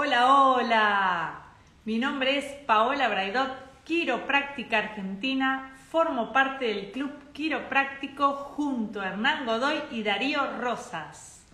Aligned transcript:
Hola, 0.00 0.32
hola. 0.32 1.42
Mi 1.84 1.98
nombre 1.98 2.38
es 2.38 2.44
Paola 2.66 3.08
Braidot, 3.08 3.82
quiropráctica 3.82 4.78
argentina. 4.78 5.74
Formo 5.90 6.32
parte 6.32 6.66
del 6.66 6.92
Club 6.92 7.32
Quiropráctico 7.32 8.32
junto 8.34 9.00
a 9.00 9.08
Hernán 9.08 9.44
Godoy 9.44 9.74
y 9.90 10.04
Darío 10.04 10.60
Rosas. 10.60 11.44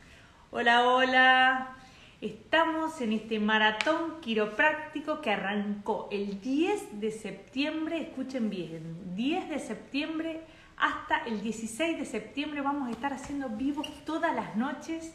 Hola, 0.50 0.86
hola. 0.86 1.76
Estamos 2.20 3.00
en 3.00 3.14
este 3.14 3.40
maratón 3.40 4.20
quiropráctico 4.20 5.22
que 5.22 5.30
arrancó 5.30 6.10
el 6.12 6.42
10 6.42 7.00
de 7.00 7.12
septiembre, 7.12 8.02
escuchen 8.02 8.50
bien, 8.50 9.14
10 9.14 9.48
de 9.48 9.58
septiembre 9.58 10.42
hasta 10.76 11.18
el 11.24 11.40
16 11.40 11.98
de 11.98 12.04
septiembre 12.04 12.60
vamos 12.60 12.88
a 12.88 12.90
estar 12.90 13.12
haciendo 13.12 13.48
vivos 13.48 13.88
todas 14.04 14.34
las 14.34 14.56
noches 14.56 15.14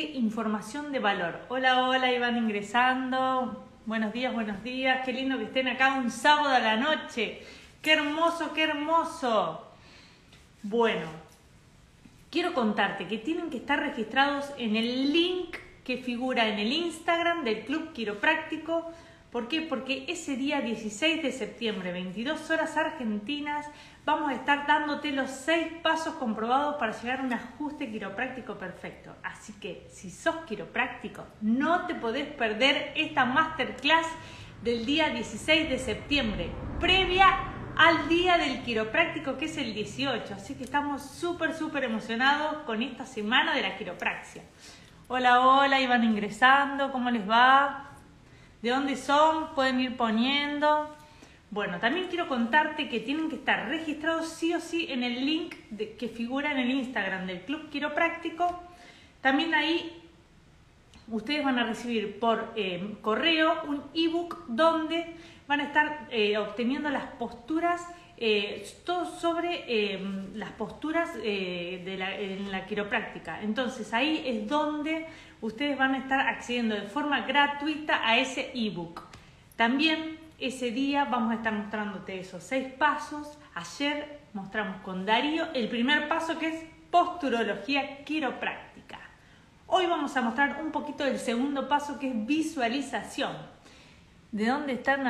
información 0.00 0.90
de 0.92 0.98
valor. 0.98 1.40
Hola, 1.48 1.88
hola, 1.88 2.12
iban 2.12 2.36
ingresando. 2.36 3.64
Buenos 3.84 4.12
días, 4.12 4.32
buenos 4.32 4.62
días. 4.62 5.04
Qué 5.04 5.12
lindo 5.12 5.38
que 5.38 5.44
estén 5.44 5.68
acá 5.68 5.94
un 5.94 6.10
sábado 6.10 6.48
a 6.48 6.58
la 6.58 6.76
noche. 6.76 7.42
Qué 7.82 7.92
hermoso, 7.92 8.52
qué 8.54 8.64
hermoso. 8.64 9.66
Bueno, 10.62 11.06
quiero 12.30 12.54
contarte 12.54 13.06
que 13.06 13.18
tienen 13.18 13.50
que 13.50 13.58
estar 13.58 13.80
registrados 13.80 14.50
en 14.56 14.76
el 14.76 15.12
link 15.12 15.56
que 15.84 15.98
figura 15.98 16.48
en 16.48 16.58
el 16.58 16.72
Instagram 16.72 17.44
del 17.44 17.64
Club 17.64 17.92
Quiropráctico. 17.92 18.90
¿Por 19.32 19.48
qué? 19.48 19.62
Porque 19.62 20.04
ese 20.08 20.36
día 20.36 20.60
16 20.60 21.22
de 21.22 21.32
septiembre, 21.32 21.90
22 21.90 22.50
horas 22.50 22.76
argentinas, 22.76 23.66
vamos 24.04 24.30
a 24.30 24.34
estar 24.34 24.66
dándote 24.66 25.10
los 25.10 25.30
seis 25.30 25.68
pasos 25.82 26.16
comprobados 26.16 26.74
para 26.74 26.92
llegar 26.92 27.20
a 27.20 27.22
un 27.22 27.32
ajuste 27.32 27.90
quiropráctico 27.90 28.58
perfecto. 28.58 29.16
Así 29.22 29.54
que 29.54 29.88
si 29.90 30.10
sos 30.10 30.44
quiropráctico, 30.44 31.24
no 31.40 31.86
te 31.86 31.94
podés 31.94 32.26
perder 32.26 32.92
esta 32.94 33.24
masterclass 33.24 34.06
del 34.62 34.84
día 34.84 35.08
16 35.08 35.70
de 35.70 35.78
septiembre, 35.78 36.50
previa 36.78 37.26
al 37.74 38.08
día 38.10 38.36
del 38.36 38.62
quiropráctico 38.62 39.38
que 39.38 39.46
es 39.46 39.56
el 39.56 39.72
18. 39.72 40.34
Así 40.34 40.56
que 40.56 40.64
estamos 40.64 41.00
súper, 41.00 41.54
súper 41.54 41.84
emocionados 41.84 42.64
con 42.64 42.82
esta 42.82 43.06
semana 43.06 43.54
de 43.54 43.62
la 43.62 43.78
quiropraxia. 43.78 44.42
Hola, 45.08 45.40
hola, 45.40 45.80
iban 45.80 46.04
ingresando, 46.04 46.92
¿cómo 46.92 47.10
les 47.10 47.26
va? 47.26 47.91
¿De 48.62 48.70
dónde 48.70 48.94
son? 48.94 49.54
Pueden 49.56 49.80
ir 49.80 49.96
poniendo. 49.96 50.94
Bueno, 51.50 51.80
también 51.80 52.06
quiero 52.06 52.28
contarte 52.28 52.88
que 52.88 53.00
tienen 53.00 53.28
que 53.28 53.34
estar 53.34 53.68
registrados 53.68 54.28
sí 54.28 54.54
o 54.54 54.60
sí 54.60 54.86
en 54.88 55.02
el 55.02 55.26
link 55.26 55.54
que 55.98 56.08
figura 56.08 56.52
en 56.52 56.58
el 56.58 56.70
Instagram 56.70 57.26
del 57.26 57.40
Club 57.40 57.70
Quiropráctico. 57.70 58.62
También 59.20 59.52
ahí 59.52 60.00
ustedes 61.08 61.44
van 61.44 61.58
a 61.58 61.64
recibir 61.64 62.20
por 62.20 62.52
eh, 62.54 62.94
correo 63.00 63.64
un 63.66 63.82
ebook 63.94 64.44
donde 64.46 65.06
van 65.48 65.58
a 65.58 65.64
estar 65.64 66.06
eh, 66.12 66.38
obteniendo 66.38 66.88
las 66.88 67.06
posturas, 67.14 67.84
eh, 68.16 68.64
todo 68.86 69.06
sobre 69.18 69.98
las 70.34 70.52
posturas 70.52 71.10
en 71.20 72.48
la 72.52 72.64
quiropráctica. 72.66 73.42
Entonces 73.42 73.92
ahí 73.92 74.22
es 74.24 74.48
donde 74.48 75.08
ustedes 75.42 75.76
van 75.76 75.94
a 75.94 75.98
estar 75.98 76.20
accediendo 76.20 76.74
de 76.74 76.82
forma 76.82 77.20
gratuita 77.26 78.08
a 78.08 78.16
ese 78.16 78.52
ebook. 78.54 79.02
También 79.56 80.18
ese 80.38 80.70
día 80.70 81.04
vamos 81.04 81.32
a 81.32 81.34
estar 81.34 81.52
mostrándote 81.52 82.18
esos 82.18 82.42
seis 82.42 82.72
pasos. 82.72 83.38
Ayer 83.54 84.20
mostramos 84.32 84.80
con 84.82 85.04
Darío 85.04 85.52
el 85.52 85.68
primer 85.68 86.08
paso 86.08 86.38
que 86.38 86.46
es 86.48 86.64
posturología 86.90 88.04
quiropráctica. 88.04 89.00
Hoy 89.66 89.86
vamos 89.86 90.16
a 90.16 90.22
mostrar 90.22 90.62
un 90.62 90.70
poquito 90.70 91.04
del 91.04 91.18
segundo 91.18 91.68
paso 91.68 91.98
que 91.98 92.08
es 92.08 92.26
visualización. 92.26 93.32
¿De 94.30 94.46
dónde 94.46 94.74
están? 94.74 95.02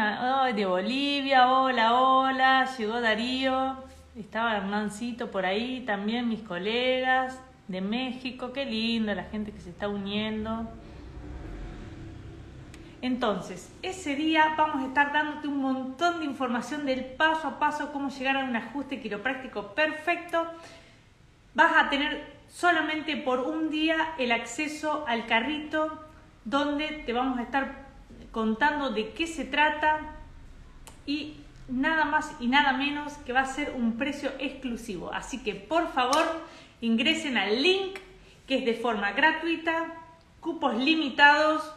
de 0.56 0.66
Bolivia, 0.66 1.52
hola, 1.52 1.94
hola, 1.94 2.68
llegó 2.76 3.00
Darío, 3.00 3.76
estaba 4.16 4.56
Hernancito 4.56 5.30
por 5.30 5.46
ahí, 5.46 5.84
también 5.86 6.28
mis 6.28 6.40
colegas 6.40 7.38
de 7.68 7.80
México, 7.80 8.52
qué 8.52 8.64
lindo 8.64 9.14
la 9.14 9.24
gente 9.24 9.52
que 9.52 9.60
se 9.60 9.70
está 9.70 9.88
uniendo. 9.88 10.68
Entonces, 13.00 13.72
ese 13.82 14.14
día 14.14 14.54
vamos 14.56 14.84
a 14.84 14.86
estar 14.86 15.12
dándote 15.12 15.48
un 15.48 15.58
montón 15.58 16.20
de 16.20 16.24
información 16.24 16.86
del 16.86 17.04
paso 17.04 17.48
a 17.48 17.58
paso, 17.58 17.92
cómo 17.92 18.10
llegar 18.10 18.36
a 18.36 18.44
un 18.44 18.54
ajuste 18.54 19.00
quiropráctico 19.00 19.74
perfecto. 19.74 20.46
Vas 21.54 21.72
a 21.76 21.90
tener 21.90 22.32
solamente 22.48 23.16
por 23.16 23.40
un 23.40 23.70
día 23.70 24.14
el 24.18 24.30
acceso 24.30 25.04
al 25.08 25.26
carrito 25.26 26.04
donde 26.44 27.02
te 27.04 27.12
vamos 27.12 27.38
a 27.38 27.42
estar 27.42 27.86
contando 28.30 28.90
de 28.90 29.12
qué 29.12 29.26
se 29.26 29.44
trata 29.44 30.00
y 31.04 31.38
nada 31.68 32.04
más 32.04 32.34
y 32.40 32.46
nada 32.46 32.72
menos 32.72 33.14
que 33.18 33.32
va 33.32 33.40
a 33.40 33.46
ser 33.46 33.74
un 33.76 33.96
precio 33.96 34.30
exclusivo. 34.38 35.12
Así 35.12 35.42
que 35.42 35.54
por 35.54 35.88
favor 35.88 36.24
ingresen 36.82 37.38
al 37.38 37.62
link 37.62 37.98
que 38.46 38.58
es 38.58 38.64
de 38.66 38.74
forma 38.74 39.12
gratuita, 39.12 39.94
cupos 40.40 40.76
limitados 40.76 41.74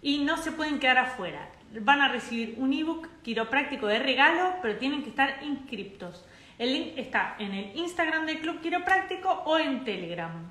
y 0.00 0.18
no 0.18 0.36
se 0.36 0.50
pueden 0.50 0.80
quedar 0.80 0.98
afuera. 0.98 1.48
Van 1.80 2.00
a 2.00 2.08
recibir 2.08 2.56
un 2.58 2.72
ebook 2.72 3.08
quiropráctico 3.22 3.86
de 3.86 4.00
regalo, 4.00 4.56
pero 4.60 4.78
tienen 4.78 5.02
que 5.02 5.10
estar 5.10 5.42
inscriptos. 5.42 6.24
El 6.58 6.72
link 6.72 6.92
está 6.96 7.36
en 7.38 7.52
el 7.52 7.76
Instagram 7.76 8.26
del 8.26 8.40
Club 8.40 8.60
Quiropráctico 8.60 9.30
o 9.46 9.58
en 9.58 9.84
Telegram. 9.84 10.50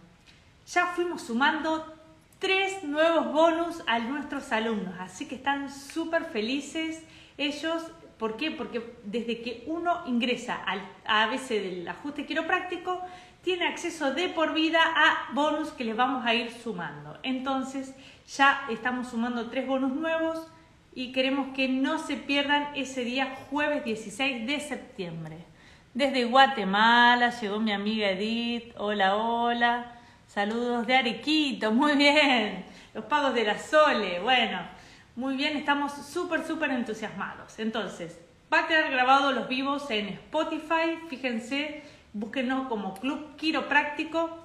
Ya 0.67 0.87
fuimos 0.87 1.23
sumando 1.23 1.93
tres 2.39 2.83
nuevos 2.83 3.31
bonus 3.31 3.83
a 3.87 3.99
nuestros 3.99 4.51
alumnos, 4.51 4.95
así 4.99 5.27
que 5.27 5.35
están 5.35 5.71
súper 5.71 6.25
felices 6.25 7.03
ellos. 7.37 7.83
¿Por 8.17 8.37
qué? 8.37 8.51
Porque 8.51 8.97
desde 9.03 9.41
que 9.41 9.63
uno 9.65 10.03
ingresa 10.05 10.55
al 10.55 10.81
ABC 11.05 11.49
del 11.49 11.87
ajuste 11.87 12.25
quiropráctico, 12.25 13.01
tiene 13.41 13.68
acceso 13.68 14.13
de 14.13 14.29
por 14.29 14.53
vida 14.53 14.79
a 14.84 15.34
bonus 15.34 15.69
que 15.69 15.84
les 15.84 15.96
vamos 15.96 16.25
a 16.25 16.34
ir 16.34 16.52
sumando. 16.52 17.18
Entonces, 17.24 17.96
ya 18.28 18.66
estamos 18.69 19.09
sumando 19.09 19.50
tres 19.50 19.68
bonus 19.68 19.94
nuevos 19.94 20.47
y 20.94 21.12
queremos 21.12 21.56
que 21.56 21.68
no 21.68 21.97
se 21.97 22.18
pierdan 22.18 22.69
ese 22.75 23.03
día 23.03 23.35
jueves 23.50 23.84
16 23.84 24.46
de 24.46 24.59
septiembre. 24.59 25.38
Desde 25.94 26.25
Guatemala 26.25 27.31
llegó 27.40 27.59
mi 27.59 27.72
amiga 27.72 28.12
Edith. 28.12 28.74
Hola, 28.78 29.16
hola. 29.16 30.00
Saludos 30.28 30.88
de 30.88 30.96
Arequito. 30.96 31.72
Muy 31.72 31.96
bien. 31.96 32.63
Los 32.94 33.06
pagos 33.06 33.34
de 33.34 33.44
la 33.44 33.58
Sole. 33.58 34.19
Bueno, 34.22 34.59
muy 35.16 35.35
bien. 35.35 35.58
Estamos 35.58 35.91
súper, 35.91 36.46
súper 36.46 36.72
entusiasmados. 36.72 37.59
Entonces, 37.59 38.19
va 38.53 38.59
a 38.59 38.68
quedar 38.68 38.91
grabado 38.91 39.31
los 39.31 39.47
vivos 39.50 39.90
en 39.90 40.09
Spotify. 40.09 40.97
Fíjense, 41.09 41.84
búsquenos 42.13 42.67
como 42.67 42.94
Club 42.95 43.35
Quiropráctico 43.35 44.41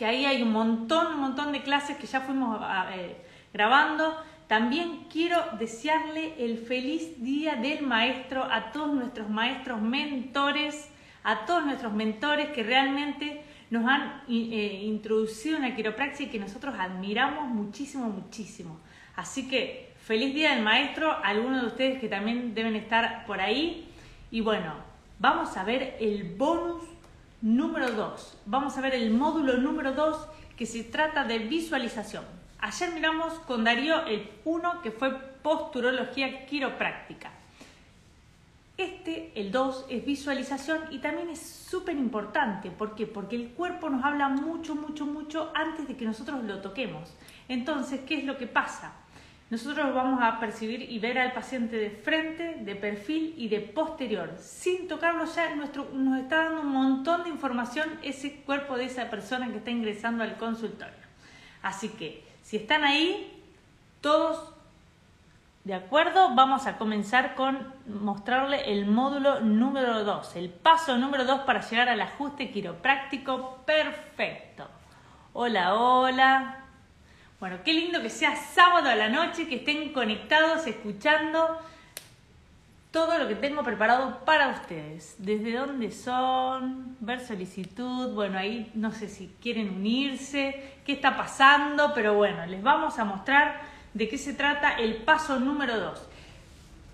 que 0.00 0.06
ahí 0.06 0.24
hay 0.24 0.42
un 0.42 0.50
montón, 0.52 1.08
un 1.08 1.20
montón 1.20 1.52
de 1.52 1.60
clases 1.62 1.98
que 1.98 2.06
ya 2.06 2.22
fuimos 2.22 2.58
eh, 2.94 3.16
grabando. 3.52 4.16
También 4.48 5.04
quiero 5.12 5.36
desearle 5.58 6.42
el 6.42 6.56
feliz 6.56 7.22
día 7.22 7.56
del 7.56 7.82
maestro 7.82 8.44
a 8.44 8.72
todos 8.72 8.94
nuestros 8.94 9.28
maestros 9.28 9.82
mentores, 9.82 10.88
a 11.22 11.44
todos 11.44 11.66
nuestros 11.66 11.92
mentores 11.92 12.48
que 12.48 12.62
realmente 12.62 13.42
nos 13.68 13.86
han 13.86 14.22
eh, 14.26 14.84
introducido 14.84 15.56
en 15.56 15.64
la 15.64 15.76
quiropraxia 15.76 16.24
y 16.24 16.28
que 16.30 16.38
nosotros 16.38 16.74
admiramos 16.78 17.50
muchísimo, 17.50 18.08
muchísimo. 18.08 18.80
Así 19.16 19.48
que 19.48 19.92
feliz 20.02 20.34
día 20.34 20.54
del 20.54 20.64
maestro, 20.64 21.14
algunos 21.22 21.60
de 21.60 21.66
ustedes 21.66 22.00
que 22.00 22.08
también 22.08 22.54
deben 22.54 22.74
estar 22.74 23.26
por 23.26 23.38
ahí. 23.38 23.86
Y 24.30 24.40
bueno, 24.40 24.72
vamos 25.20 25.56
a 25.56 25.62
ver 25.62 25.96
el 26.00 26.34
bonus 26.34 26.82
número 27.42 27.92
2. 27.92 28.38
Vamos 28.46 28.76
a 28.76 28.80
ver 28.80 28.94
el 28.94 29.12
módulo 29.12 29.58
número 29.58 29.92
2 29.92 30.26
que 30.56 30.66
se 30.66 30.82
trata 30.82 31.24
de 31.24 31.38
visualización. 31.38 32.24
Ayer 32.58 32.90
miramos 32.92 33.34
con 33.40 33.64
Darío 33.64 34.04
el 34.06 34.28
1 34.44 34.82
que 34.82 34.90
fue 34.90 35.16
posturología 35.42 36.46
quiropráctica. 36.46 37.30
Este, 38.76 39.32
el 39.34 39.52
2, 39.52 39.86
es 39.90 40.06
visualización 40.06 40.84
y 40.90 40.98
también 41.00 41.28
es 41.28 41.40
súper 41.40 41.96
importante. 41.96 42.70
¿Por 42.70 42.94
qué? 42.94 43.06
Porque 43.06 43.36
el 43.36 43.50
cuerpo 43.50 43.90
nos 43.90 44.02
habla 44.02 44.30
mucho, 44.30 44.74
mucho, 44.74 45.04
mucho 45.04 45.52
antes 45.54 45.86
de 45.86 45.96
que 45.96 46.06
nosotros 46.06 46.42
lo 46.44 46.62
toquemos. 46.62 47.14
Entonces, 47.46 48.00
¿qué 48.06 48.18
es 48.18 48.24
lo 48.24 48.38
que 48.38 48.46
pasa? 48.46 48.94
Nosotros 49.50 49.92
vamos 49.92 50.20
a 50.22 50.38
percibir 50.38 50.82
y 50.82 50.98
ver 51.00 51.18
al 51.18 51.32
paciente 51.32 51.76
de 51.76 51.90
frente, 51.90 52.58
de 52.60 52.76
perfil 52.76 53.34
y 53.36 53.48
de 53.48 53.60
posterior. 53.60 54.36
Sin 54.38 54.86
tocarlo 54.86 55.24
ya 55.24 55.54
nuestro, 55.56 55.88
nos 55.92 56.20
está 56.20 56.44
dando 56.44 56.60
un 56.60 56.68
montón 56.68 57.24
de 57.24 57.30
información 57.30 57.98
ese 58.04 58.42
cuerpo 58.42 58.76
de 58.76 58.84
esa 58.84 59.10
persona 59.10 59.48
que 59.48 59.56
está 59.56 59.70
ingresando 59.70 60.22
al 60.22 60.36
consultorio. 60.36 60.94
Así 61.62 61.88
que 61.88 62.24
si 62.42 62.58
están 62.58 62.84
ahí, 62.84 63.42
todos 64.00 64.54
de 65.64 65.74
acuerdo, 65.74 66.34
vamos 66.34 66.66
a 66.66 66.78
comenzar 66.78 67.34
con 67.34 67.74
mostrarle 67.86 68.72
el 68.72 68.86
módulo 68.86 69.40
número 69.40 70.04
2, 70.04 70.36
el 70.36 70.48
paso 70.48 70.96
número 70.96 71.24
2 71.26 71.40
para 71.40 71.60
llegar 71.60 71.88
al 71.88 72.00
ajuste 72.00 72.50
quiropráctico 72.50 73.58
perfecto. 73.66 74.66
Hola, 75.34 75.74
hola. 75.74 76.64
Bueno, 77.40 77.56
qué 77.64 77.72
lindo 77.72 78.02
que 78.02 78.10
sea 78.10 78.36
sábado 78.36 78.90
a 78.90 78.94
la 78.94 79.08
noche, 79.08 79.48
que 79.48 79.56
estén 79.56 79.94
conectados, 79.94 80.66
escuchando 80.66 81.58
todo 82.90 83.16
lo 83.16 83.26
que 83.28 83.34
tengo 83.34 83.62
preparado 83.62 84.26
para 84.26 84.48
ustedes. 84.48 85.14
Desde 85.16 85.56
dónde 85.56 85.90
son, 85.90 86.98
ver 87.00 87.26
solicitud, 87.26 88.12
bueno, 88.12 88.38
ahí 88.38 88.70
no 88.74 88.92
sé 88.92 89.08
si 89.08 89.34
quieren 89.40 89.70
unirse, 89.70 90.74
qué 90.84 90.92
está 90.92 91.16
pasando, 91.16 91.94
pero 91.94 92.12
bueno, 92.12 92.44
les 92.44 92.62
vamos 92.62 92.98
a 92.98 93.06
mostrar 93.06 93.62
de 93.94 94.06
qué 94.06 94.18
se 94.18 94.34
trata 94.34 94.74
el 94.74 94.96
paso 94.96 95.40
número 95.40 95.80
2. 95.80 96.08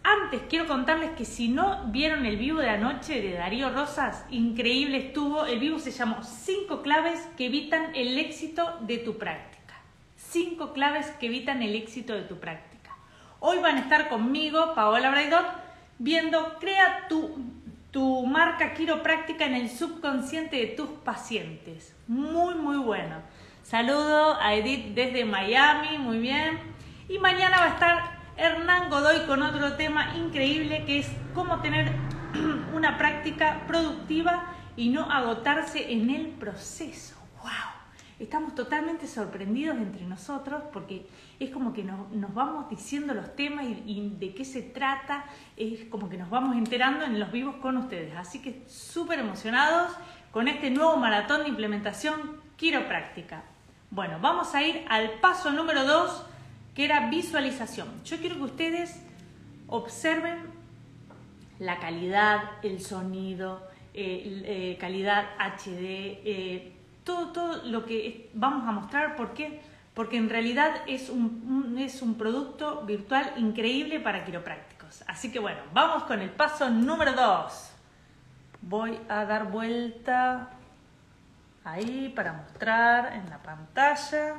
Antes 0.05 0.43
quiero 0.49 0.69
contarles 0.69 1.11
que 1.17 1.25
si 1.25 1.49
no 1.49 1.87
vieron 1.87 2.25
el 2.25 2.37
vivo 2.37 2.61
de 2.61 2.71
anoche 2.71 3.21
de 3.21 3.33
Darío 3.33 3.71
Rosas, 3.71 4.25
increíble 4.31 5.09
estuvo. 5.09 5.45
El 5.45 5.59
vivo 5.59 5.81
se 5.81 5.91
llamó 5.91 6.23
5 6.23 6.83
claves 6.83 7.19
que 7.37 7.47
evitan 7.47 7.93
el 7.97 8.17
éxito 8.17 8.79
de 8.83 8.99
tu 8.99 9.19
práctica. 9.19 9.56
Cinco 10.29 10.73
claves 10.73 11.07
que 11.21 11.27
evitan 11.27 11.63
el 11.63 11.75
éxito 11.75 12.13
de 12.13 12.23
tu 12.23 12.39
práctica. 12.41 12.91
Hoy 13.39 13.59
van 13.59 13.77
a 13.77 13.81
estar 13.81 14.09
conmigo, 14.09 14.75
Paola 14.75 15.11
Braidot, 15.11 15.47
viendo 15.99 16.59
Crea 16.59 17.07
tu, 17.09 17.39
tu 17.93 18.27
marca 18.27 18.75
quiropráctica 18.75 19.47
en 19.47 19.55
el 19.55 19.71
subconsciente 19.71 20.57
de 20.57 20.67
tus 20.67 20.89
pacientes. 20.89 21.95
Muy, 22.09 22.55
muy 22.55 22.79
bueno. 22.79 23.17
Saludo 23.63 24.41
a 24.41 24.55
Edith 24.55 24.95
desde 24.95 25.25
Miami, 25.25 25.99
muy 25.99 26.19
bien. 26.19 26.59
Y 27.09 27.19
mañana 27.19 27.59
va 27.59 27.65
a 27.65 27.75
estar 27.75 28.17
Hernán 28.37 28.91
Godoy 28.91 29.27
con 29.27 29.43
otro 29.43 29.75
tema 29.75 30.17
increíble 30.17 30.85
que 30.85 30.99
es 31.01 31.11
cómo 31.35 31.61
tener 31.61 31.93
una 32.75 32.99
práctica 32.99 33.63
productiva 33.67 34.53
y 34.77 34.89
no 34.89 35.11
agotarse 35.11 35.93
en 35.93 36.11
el 36.11 36.27
proceso. 36.29 37.16
Estamos 38.19 38.55
totalmente 38.55 39.07
sorprendidos 39.07 39.77
entre 39.77 40.05
nosotros 40.07 40.63
porque 40.73 41.07
es 41.39 41.51
como 41.51 41.75
que 41.75 41.85
nos, 41.85 41.99
vamos 42.33 42.71
diciendo 42.71 43.13
los 43.13 43.37
temas 43.37 43.67
y, 43.85 44.15
de 44.19 44.35
qué 44.35 44.45
se 44.45 44.63
trata, 44.63 45.27
es 45.57 45.85
como 45.91 46.09
que 46.09 46.17
nos 46.17 46.31
vamos 46.31 46.57
enterando 46.57 47.05
en 47.05 47.21
los 47.21 47.31
vivos 47.31 47.57
con 47.57 47.77
ustedes. 47.77 48.17
Así 48.17 48.41
que 48.41 48.63
súper 48.69 49.19
emocionados 49.19 49.93
con 50.31 50.49
este 50.49 50.71
nuevo 50.71 50.97
maratón 50.97 51.43
de 51.43 51.51
implementación 51.51 52.41
quiropráctica. 52.57 53.45
Bueno, 53.91 54.19
vamos 54.21 54.55
a 54.55 54.63
ir 54.63 54.85
al 54.89 55.21
paso 55.21 55.53
número 55.53 55.85
2, 55.85 56.25
que 56.75 56.87
era 56.87 57.11
visualización. 57.11 58.03
Yo 58.05 58.17
quiero 58.17 58.37
que 58.37 58.43
ustedes 58.43 58.99
observen 59.67 60.39
la 61.59 61.79
calidad, 61.81 62.41
el 62.63 62.81
sonido, 62.81 63.67
eh, 63.95 64.43
eh, 64.45 64.77
calidad 64.81 65.27
HD, 65.39 66.21
eh, 66.25 66.73
todo, 67.07 67.29
todo 67.29 67.63
lo 67.65 67.87
que 67.87 68.29
vamos 68.35 68.69
a 68.69 68.73
mostrar. 68.73 69.17
¿Por 69.17 69.33
qué? 69.33 69.63
Porque 69.95 70.19
en 70.19 70.29
realidad 70.29 70.83
es 70.87 71.09
un, 71.09 71.77
es 71.79 72.03
un 72.03 72.19
producto 72.19 72.83
virtual 72.83 73.33
increíble 73.37 74.01
para 74.01 74.25
quiroprácticos. 74.25 75.03
Así 75.07 75.33
que 75.33 75.39
bueno, 75.39 75.61
vamos 75.73 76.03
con 76.03 76.21
el 76.21 76.29
paso 76.29 76.69
número 76.69 77.15
2. 77.15 77.73
Voy 78.63 78.99
a 79.09 79.25
dar 79.25 79.51
vuelta 79.51 80.51
ahí 81.65 82.13
para 82.15 82.33
mostrar 82.33 83.15
en 83.15 83.31
la 83.31 83.39
pantalla. 83.39 84.35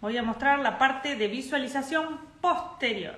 Voy 0.00 0.16
a 0.16 0.22
mostrar 0.22 0.58
la 0.58 0.78
parte 0.78 1.14
de 1.14 1.28
visualización 1.28 2.18
posterior. 2.40 3.14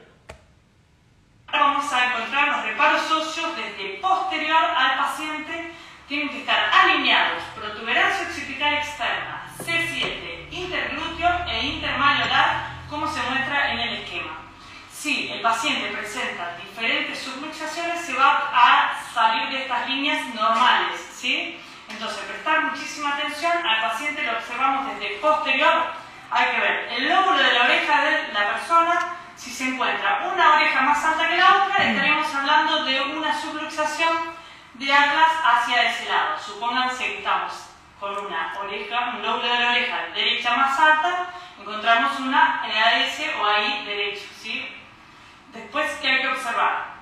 Ahora 1.46 1.66
vamos 1.66 1.92
a 1.92 2.06
encontrar 2.06 2.48
los 2.48 2.64
reparos 2.64 3.10
óseos 3.12 3.56
desde 3.56 4.00
posterior 4.00 4.64
al 4.76 4.98
paciente 4.98 5.85
tienen 6.08 6.28
que 6.28 6.40
estar 6.40 6.70
alineados, 6.72 7.42
protuberancia 7.54 8.26
occipital 8.28 8.74
externa, 8.74 9.42
C7, 9.58 10.52
interglúteo 10.52 11.28
e 11.48 11.66
intermalleolar, 11.66 12.76
como 12.88 13.12
se 13.12 13.20
muestra 13.22 13.72
en 13.72 13.80
el 13.80 13.94
esquema. 14.02 14.38
Si 14.92 15.30
el 15.30 15.40
paciente 15.40 15.88
presenta 15.90 16.56
diferentes 16.56 17.18
subluxaciones, 17.18 18.00
se 18.00 18.14
va 18.14 18.50
a 18.52 19.00
salir 19.12 19.48
de 19.50 19.62
estas 19.62 19.88
líneas 19.88 20.34
normales, 20.34 21.00
¿sí? 21.12 21.60
Entonces, 21.88 22.18
prestar 22.24 22.62
muchísima 22.62 23.14
atención 23.14 23.52
al 23.66 23.90
paciente, 23.90 24.22
lo 24.22 24.38
observamos 24.38 24.86
desde 24.94 25.16
posterior, 25.16 25.86
hay 26.30 26.50
que 26.50 26.60
ver 26.60 26.88
el 26.96 27.08
lóbulo 27.08 27.38
de 27.38 27.52
la 27.52 27.64
oreja 27.64 28.02
de 28.02 28.32
la 28.32 28.52
persona, 28.54 29.16
si 29.36 29.50
se 29.50 29.64
encuentra 29.64 30.28
una 30.32 30.56
oreja 30.56 30.80
más 30.82 31.04
alta 31.04 31.28
que 31.28 31.36
la 31.36 31.64
otra, 31.64 31.84
estaríamos 31.84 32.34
hablando 32.34 32.84
de 32.84 33.00
una 33.02 33.40
subluxación 33.40 34.36
de 34.78 34.92
atlas 34.92 35.32
hacia 35.44 35.90
ese 35.90 36.08
lado. 36.08 36.38
Supónganse 36.38 37.04
que 37.04 37.18
estamos 37.18 37.52
con 37.98 38.26
una 38.26 38.54
oreja, 38.60 39.12
un 39.14 39.22
lóbulo 39.22 39.42
de 39.42 39.60
la 39.60 39.70
oreja 39.70 39.96
derecha 40.14 40.56
más 40.56 40.78
alta, 40.78 41.28
encontramos 41.58 42.20
una 42.20 42.62
en 42.64 42.76
AS 42.76 43.20
o 43.40 43.46
ahí 43.46 43.84
derecho, 43.86 44.26
¿sí? 44.38 44.68
Después, 45.52 45.90
¿qué 46.02 46.08
hay 46.08 46.20
que 46.20 46.28
observar? 46.28 46.96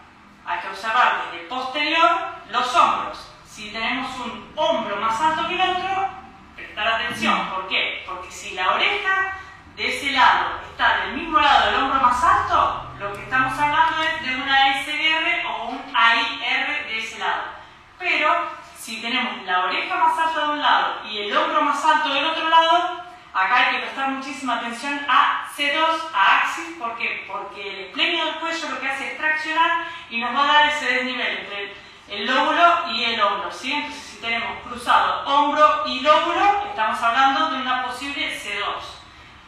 Hay 0.47 0.61
que 0.61 0.69
observar 0.69 1.23
desde 1.33 1.49
posterior 1.49 2.11
los 2.51 2.75
hombros. 2.77 3.33
Si 3.45 3.71
tenemos 3.71 4.15
un 4.21 4.53
hombro 4.55 4.97
más 4.97 5.21
alto 5.21 5.49
que 5.49 5.55
el 5.55 5.61
otro, 5.61 6.09
prestar 6.55 6.87
atención. 6.87 7.51
¿Por 7.51 7.67
qué? 7.69 8.05
Porque 8.07 8.31
si 8.31 8.55
la 8.55 8.75
oreja 8.75 9.39
de 9.75 9.97
ese 9.97 10.13
lado 10.13 10.61
está 10.71 10.99
del 10.99 11.15
mismo 11.15 11.41
lado 11.41 11.67
del 11.67 11.83
hombro 11.83 12.01
más 12.01 12.23
alto, 12.23 12.91
lo 12.99 13.13
que 13.13 13.23
estamos 13.23 13.59
hablando 13.59 14.03
es 14.03 14.23
de 14.23 14.37
una 14.37 14.81
SR 14.81 15.47
o 15.47 15.65
un 15.71 15.93
AIR 15.95 16.87
de 16.87 16.99
ese 16.99 17.19
lado. 17.19 17.64
Pero 17.99 18.49
si 18.77 19.01
tenemos 19.01 19.43
la 19.45 19.65
oreja 19.65 19.97
más 19.97 20.19
alta 20.19 20.41
de 20.41 20.53
un 20.53 20.61
lado 20.61 20.95
y 21.09 21.19
el 21.19 21.37
hombro 21.37 21.63
más 21.63 21.85
alto 21.85 22.13
del 22.13 22.27
otro 22.27 22.49
lado, 22.49 23.03
acá 23.33 23.57
hay 23.57 23.75
que 23.75 23.83
prestar 23.83 24.11
muchísima 24.11 24.57
atención 24.57 25.01
a 25.09 25.49
C2, 25.57 26.11
a 26.13 26.41
axis, 26.41 26.77
¿por 26.79 26.97
qué? 26.97 27.25
Porque 27.27 27.69
el 27.69 27.81
esplenio 27.87 28.25
del 28.27 28.35
cuello 28.37 28.69
lo 28.71 28.81
que 28.81 28.89
hace 28.89 29.13
es 29.13 29.19
traccionar 29.19 29.87
y 30.11 30.19
nos 30.19 30.35
va 30.35 30.45
a 30.45 30.53
dar 30.53 30.69
ese 30.69 30.87
desnivel 30.87 31.39
entre 31.39 31.75
el 32.09 32.27
lóbulo 32.27 32.93
y 32.93 33.05
el 33.05 33.21
hombro, 33.21 33.51
¿sí? 33.51 33.73
Entonces 33.73 34.03
si 34.03 34.21
tenemos 34.21 34.63
cruzado 34.63 35.25
hombro 35.27 35.85
y 35.87 36.01
lóbulo, 36.01 36.65
estamos 36.69 37.01
hablando 37.03 37.51
de 37.51 37.63
una 37.63 37.85
posible 37.85 38.39
C2. 38.39 38.75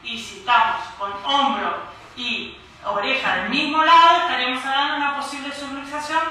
Y 0.02 0.18
si 0.18 0.38
estamos 0.38 0.80
con 0.98 1.12
hombro 1.24 1.76
y 2.16 2.56
oreja 2.84 3.36
del 3.36 3.50
mismo 3.50 3.84
lado, 3.84 4.22
estaríamos 4.22 4.64
hablando 4.64 4.92
de 4.94 5.00
una 5.00 5.16
posible 5.16 5.54
subluxación 5.54 6.22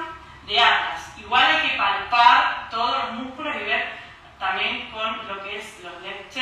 de 0.47 0.59
atlas. 0.59 1.04
Igual 1.25 1.43
hay 1.43 1.69
que 1.69 1.75
palpar 1.75 2.69
todos 2.69 2.97
los 2.99 3.13
músculos 3.13 3.55
y 3.55 3.63
ver 3.63 3.97
también 4.37 4.91
con 4.91 5.27
lo 5.27 5.41
que 5.41 5.57
es 5.57 5.79
los 5.81 5.99
left 6.01 6.37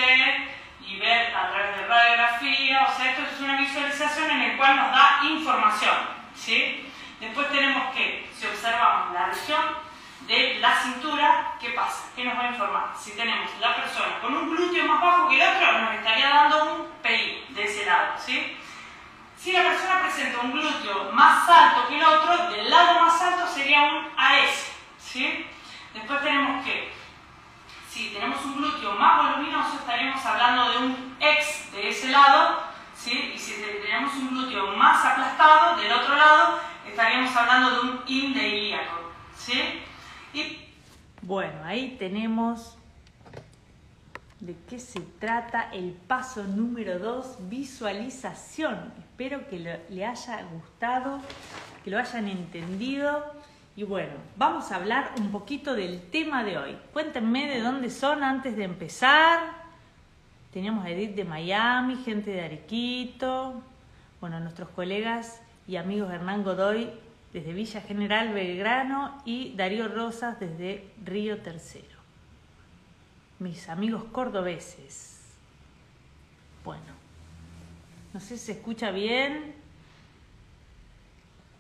y 0.81 0.99
ver 0.99 1.33
a 1.33 1.49
través 1.49 1.77
de 1.77 1.87
radiografía, 1.87 2.83
o 2.83 2.97
sea, 2.97 3.11
esto 3.11 3.23
es 3.23 3.39
una 3.39 3.57
visualización 3.57 4.31
en 4.31 4.49
la 4.49 4.57
cual 4.57 4.75
nos 4.75 4.91
da 4.91 5.19
información, 5.23 5.95
¿sí? 6.35 6.91
Después 7.21 7.49
tenemos 7.49 7.93
que, 7.95 8.29
si 8.37 8.45
observamos 8.45 9.13
la 9.13 9.27
región 9.27 9.61
de 10.27 10.55
la 10.59 10.75
cintura, 10.75 11.53
¿qué 11.61 11.69
pasa? 11.69 12.09
¿Qué 12.13 12.25
nos 12.25 12.37
va 12.37 12.41
a 12.41 12.51
informar? 12.51 12.93
Si 12.99 13.11
tenemos 13.15 13.49
la 13.61 13.75
persona 13.75 14.19
con 14.19 14.35
un 14.35 14.49
glúteo 14.49 14.85
más 14.85 15.01
bajo 15.01 15.29
que 15.29 15.41
el 15.41 15.55
otro, 15.55 15.79
nos 15.79 15.93
estaría 15.95 16.29
dando 16.29 16.75
un 16.75 16.91
PI 17.01 17.45
de 17.49 17.63
ese 17.63 17.85
lado, 17.85 18.15
¿sí? 18.17 18.57
Si 19.37 19.53
la 19.53 19.63
persona 19.63 20.01
presenta 20.01 20.41
un 20.41 20.51
glúteo 20.51 21.11
más 21.13 21.47
alto 21.47 21.87
que 21.87 21.97
el 21.97 22.03
otro, 22.03 22.49
del 22.49 22.69
lado 22.69 23.01
más 23.01 23.21
alto 23.21 23.47
sería 23.47 23.83
un 23.83 24.09
AS. 24.17 24.62
Después 25.13 26.21
tenemos 26.23 26.65
que, 26.65 26.89
si 27.87 28.09
tenemos 28.09 28.43
un 28.45 28.55
glúteo 28.57 28.93
más 28.93 29.23
voluminoso, 29.23 29.75
estaríamos 29.77 30.25
hablando 30.25 30.71
de 30.71 30.77
un 30.79 31.17
X 31.19 31.71
de 31.71 31.89
ese 31.89 32.09
lado, 32.09 32.63
¿sí? 32.95 33.31
Y 33.35 33.37
si 33.37 33.61
tenemos 33.61 34.13
un 34.15 34.29
glúteo 34.29 34.75
más 34.75 35.05
aplastado 35.05 35.77
del 35.77 35.91
otro 35.91 36.15
lado, 36.15 36.59
estaríamos 36.87 37.35
hablando 37.35 37.69
de 37.69 37.79
un 37.81 38.03
IN 38.07 38.33
de 38.33 38.47
ilíaco, 38.47 39.03
bueno, 41.21 41.63
ahí 41.63 41.95
tenemos 41.99 42.75
de 44.39 44.55
qué 44.67 44.79
se 44.79 44.99
trata 44.99 45.69
el 45.71 45.91
paso 45.91 46.43
número 46.43 46.99
2, 46.99 47.49
visualización. 47.49 48.93
Espero 48.99 49.47
que 49.47 49.59
le 49.89 50.05
haya 50.05 50.43
gustado, 50.43 51.19
que 51.83 51.91
lo 51.91 51.99
hayan 51.99 52.27
entendido. 52.27 53.33
Y 53.75 53.83
bueno, 53.83 54.13
vamos 54.37 54.71
a 54.71 54.75
hablar 54.75 55.13
un 55.19 55.31
poquito 55.31 55.73
del 55.73 56.01
tema 56.09 56.43
de 56.43 56.57
hoy. 56.57 56.77
Cuéntenme 56.93 57.47
de 57.47 57.61
dónde 57.61 57.89
son 57.89 58.23
antes 58.23 58.55
de 58.55 58.63
empezar. 58.63 59.39
Teníamos 60.51 60.85
a 60.85 60.91
Edith 60.91 61.15
de 61.15 61.25
Miami, 61.25 61.95
gente 61.95 62.31
de 62.31 62.41
Arequito, 62.41 63.61
bueno, 64.21 64.39
nuestros 64.39 64.69
colegas 64.69 65.41
y 65.67 65.77
amigos 65.77 66.11
Hernán 66.11 66.43
Godoy 66.43 66.89
desde 67.33 67.53
Villa 67.53 67.81
General 67.81 68.31
Belgrano 68.31 69.21
y 69.25 69.55
Darío 69.55 69.87
Rosas 69.87 70.39
desde 70.39 70.87
Río 71.03 71.39
Tercero 71.41 71.93
mis 73.43 73.67
amigos 73.67 74.05
cordobeses. 74.05 75.19
Bueno, 76.63 76.81
no 78.13 78.19
sé 78.19 78.37
si 78.37 78.45
se 78.45 78.51
escucha 78.53 78.89
bien. 78.91 79.53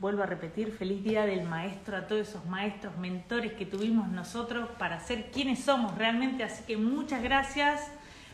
Vuelvo 0.03 0.23
a 0.23 0.25
repetir, 0.25 0.73
feliz 0.73 1.01
día 1.01 1.25
del 1.25 1.43
maestro 1.43 1.95
a 1.95 2.07
todos 2.07 2.27
esos 2.27 2.45
maestros, 2.45 2.97
mentores 2.97 3.53
que 3.53 3.65
tuvimos 3.65 4.09
nosotros 4.09 4.67
para 4.77 4.99
ser 4.99 5.31
quienes 5.31 5.63
somos 5.63 5.97
realmente. 5.97 6.43
Así 6.43 6.61
que 6.65 6.75
muchas 6.75 7.23
gracias 7.23 7.89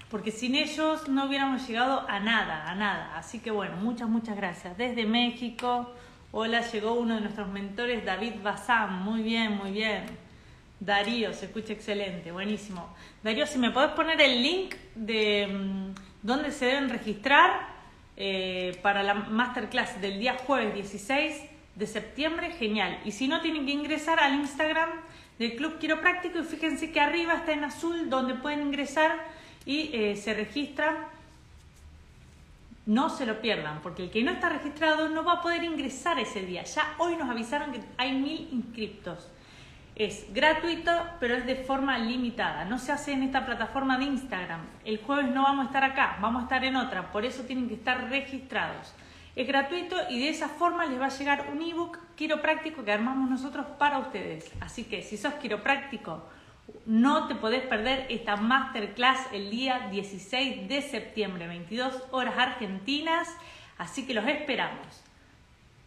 porque 0.10 0.32
sin 0.32 0.56
ellos 0.56 1.08
no 1.08 1.26
hubiéramos 1.26 1.68
llegado 1.68 2.10
a 2.10 2.20
nada, 2.20 2.68
a 2.68 2.74
nada. 2.74 3.16
Así 3.16 3.38
que 3.38 3.52
bueno, 3.52 3.76
muchas, 3.76 4.10
muchas 4.10 4.36
gracias. 4.36 4.80
Desde 4.80 5.06
México, 5.06 5.94
hola, 6.32 6.62
llegó 6.62 6.94
uno 6.94 7.14
de 7.14 7.22
nuestros 7.22 7.48
mentores, 7.50 8.04
David 8.04 8.42
Bazán, 8.42 9.04
muy 9.04 9.22
bien, 9.22 9.56
muy 9.56 9.70
bien. 9.70 10.06
Darío, 10.80 11.36
se 11.36 11.46
escucha 11.46 11.74
excelente, 11.74 12.32
buenísimo. 12.32 12.96
Darío, 13.22 13.46
si 13.46 13.60
me 13.60 13.70
podés 13.70 13.92
poner 13.92 14.20
el 14.20 14.42
link 14.42 14.74
de 14.96 15.46
mm, 15.46 15.94
dónde 16.24 16.50
se 16.50 16.66
deben 16.66 16.90
registrar 16.90 17.78
eh, 18.18 18.80
para 18.82 19.04
la 19.04 19.14
masterclass 19.14 20.02
del 20.02 20.20
día 20.20 20.36
jueves 20.48 20.74
16 20.74 21.49
de 21.80 21.88
septiembre, 21.88 22.52
genial. 22.52 23.00
Y 23.06 23.14
si 23.14 23.28
no, 23.28 23.42
tienen 23.42 23.66
que 23.66 23.72
ingresar 23.72 24.20
al 24.20 24.36
Instagram 24.36 24.90
del 25.40 25.56
Club 25.56 25.80
Quiropráctico 25.80 26.40
y 26.40 26.44
fíjense 26.44 26.92
que 26.92 27.00
arriba 27.00 27.36
está 27.36 27.54
en 27.54 27.64
azul 27.64 28.10
donde 28.10 28.36
pueden 28.36 28.62
ingresar 28.62 29.16
y 29.66 29.90
eh, 29.94 30.18
se 30.18 30.34
registran. 30.34 30.98
No 32.86 33.10
se 33.10 33.26
lo 33.26 33.40
pierdan, 33.40 33.82
porque 33.82 34.04
el 34.04 34.12
que 34.12 34.24
no 34.24 34.32
está 34.32 34.50
registrado 34.50 35.10
no 35.10 35.24
va 35.24 35.34
a 35.34 35.42
poder 35.42 35.64
ingresar 35.64 36.20
ese 36.20 36.42
día. 36.42 36.64
Ya 36.64 36.96
hoy 36.98 37.16
nos 37.16 37.30
avisaron 37.30 37.72
que 37.72 37.80
hay 37.98 38.14
mil 38.14 38.50
inscriptos. 38.52 39.30
Es 39.96 40.26
gratuito, 40.34 40.92
pero 41.20 41.36
es 41.36 41.46
de 41.46 41.56
forma 41.56 41.98
limitada. 41.98 42.66
No 42.66 42.80
se 42.80 42.92
hace 42.92 43.14
en 43.14 43.24
esta 43.24 43.46
plataforma 43.46 43.98
de 43.98 44.06
Instagram. 44.06 44.62
El 44.86 44.98
jueves 45.04 45.30
no 45.30 45.44
vamos 45.44 45.66
a 45.66 45.68
estar 45.68 45.84
acá, 45.84 46.18
vamos 46.20 46.42
a 46.42 46.44
estar 46.46 46.64
en 46.66 46.76
otra. 46.78 47.12
Por 47.12 47.26
eso 47.26 47.44
tienen 47.44 47.68
que 47.68 47.76
estar 47.76 48.10
registrados. 48.10 48.94
Es 49.40 49.48
gratuito 49.48 49.96
y 50.10 50.20
de 50.20 50.28
esa 50.28 50.50
forma 50.50 50.86
les 50.86 51.00
va 51.00 51.06
a 51.06 51.18
llegar 51.18 51.48
un 51.50 51.62
ebook 51.62 51.98
quiropráctico 52.18 52.84
que 52.84 52.92
armamos 52.92 53.30
nosotros 53.30 53.66
para 53.78 54.00
ustedes. 54.00 54.52
Así 54.60 54.84
que 54.84 55.02
si 55.02 55.16
sos 55.16 55.36
quiropráctico, 55.36 56.22
no 56.86 57.30
te 57.30 57.36
podés 57.36 57.62
perder 57.62 58.06
esta 58.10 58.36
masterclass 58.36 59.28
el 59.32 59.50
día 59.50 59.88
16 59.92 60.68
de 60.68 60.82
septiembre, 60.82 61.48
22 61.48 62.04
horas 62.12 62.38
argentinas. 62.38 63.34
Así 63.78 64.06
que 64.06 64.14
los 64.14 64.28
esperamos. 64.28 65.06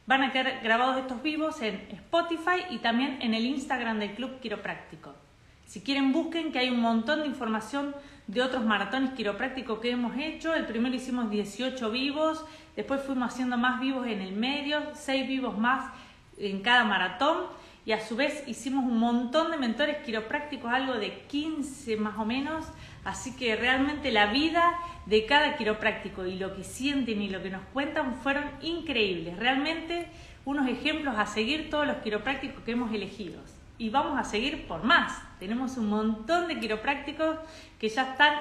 Van 0.07 0.23
a 0.23 0.33
quedar 0.33 0.61
grabados 0.63 0.97
estos 0.97 1.23
vivos 1.23 1.61
en 1.61 1.75
Spotify 1.91 2.65
y 2.71 2.79
también 2.79 3.19
en 3.21 3.35
el 3.35 3.45
Instagram 3.45 3.99
del 3.99 4.15
Club 4.15 4.41
Quiropráctico. 4.41 5.13
Si 5.67 5.83
quieren, 5.83 6.13
busquen 6.13 6.53
que 6.53 6.59
hay 6.59 6.71
un 6.71 6.81
montón 6.81 7.21
de 7.21 7.27
información 7.27 7.95
de 8.27 8.43
otros 8.43 8.65
maratones 8.65 9.11
quiroprácticos 9.11 9.79
que 9.81 9.91
hemos 9.91 10.17
hecho. 10.17 10.55
El 10.55 10.67
primero 10.67 10.95
hicimos 10.95 11.31
18 11.31 11.91
vivos, 11.91 12.45
después 12.77 13.03
fuimos 13.03 13.33
haciendo 13.33 13.57
más 13.57 13.81
vivos 13.81 14.07
en 14.07 14.21
el 14.21 14.33
medio, 14.33 14.81
6 14.95 15.29
vivos 15.29 15.59
más 15.59 15.93
en 16.39 16.61
cada 16.61 16.85
maratón. 16.85 17.39
Y 17.85 17.91
a 17.91 18.01
su 18.01 18.15
vez 18.15 18.45
hicimos 18.47 18.85
un 18.85 18.99
montón 18.99 19.51
de 19.51 19.57
mentores 19.57 19.99
quiroprácticos, 20.05 20.73
algo 20.73 20.95
de 20.95 21.23
15 21.27 21.97
más 21.97 22.17
o 22.17 22.25
menos. 22.25 22.65
Así 23.05 23.35
que 23.35 23.57
realmente 23.57 24.13
la 24.13 24.27
vida 24.27 24.73
de 25.07 25.27
cada 25.27 25.57
quiropráctico 25.57 26.25
y 26.25 26.37
lo 26.37 26.55
que 26.55 26.63
sienten 26.63 27.21
y 27.21 27.29
lo 27.29 27.43
que 27.43 27.51
nos 27.51 27.63
cuentan 27.73 28.15
fueron 28.15 28.45
increíbles. 28.63 29.37
Realmente 29.37 30.07
unos 30.45 30.69
ejemplos 30.69 31.17
a 31.19 31.27
seguir 31.27 31.71
todos 31.71 31.87
los 31.87 31.97
quiroprácticos 31.97 32.63
que 32.63 32.73
hemos 32.73 32.93
elegido. 32.93 33.41
Y 33.79 33.91
vamos 33.91 34.17
a 34.17 34.23
seguir 34.23 34.69
por 34.69 34.85
más. 34.85 35.21
Tenemos 35.43 35.77
un 35.77 35.89
montón 35.89 36.47
de 36.47 36.61
quiroprácticos 36.61 37.37
que 37.81 37.89
ya 37.89 38.13
están 38.13 38.33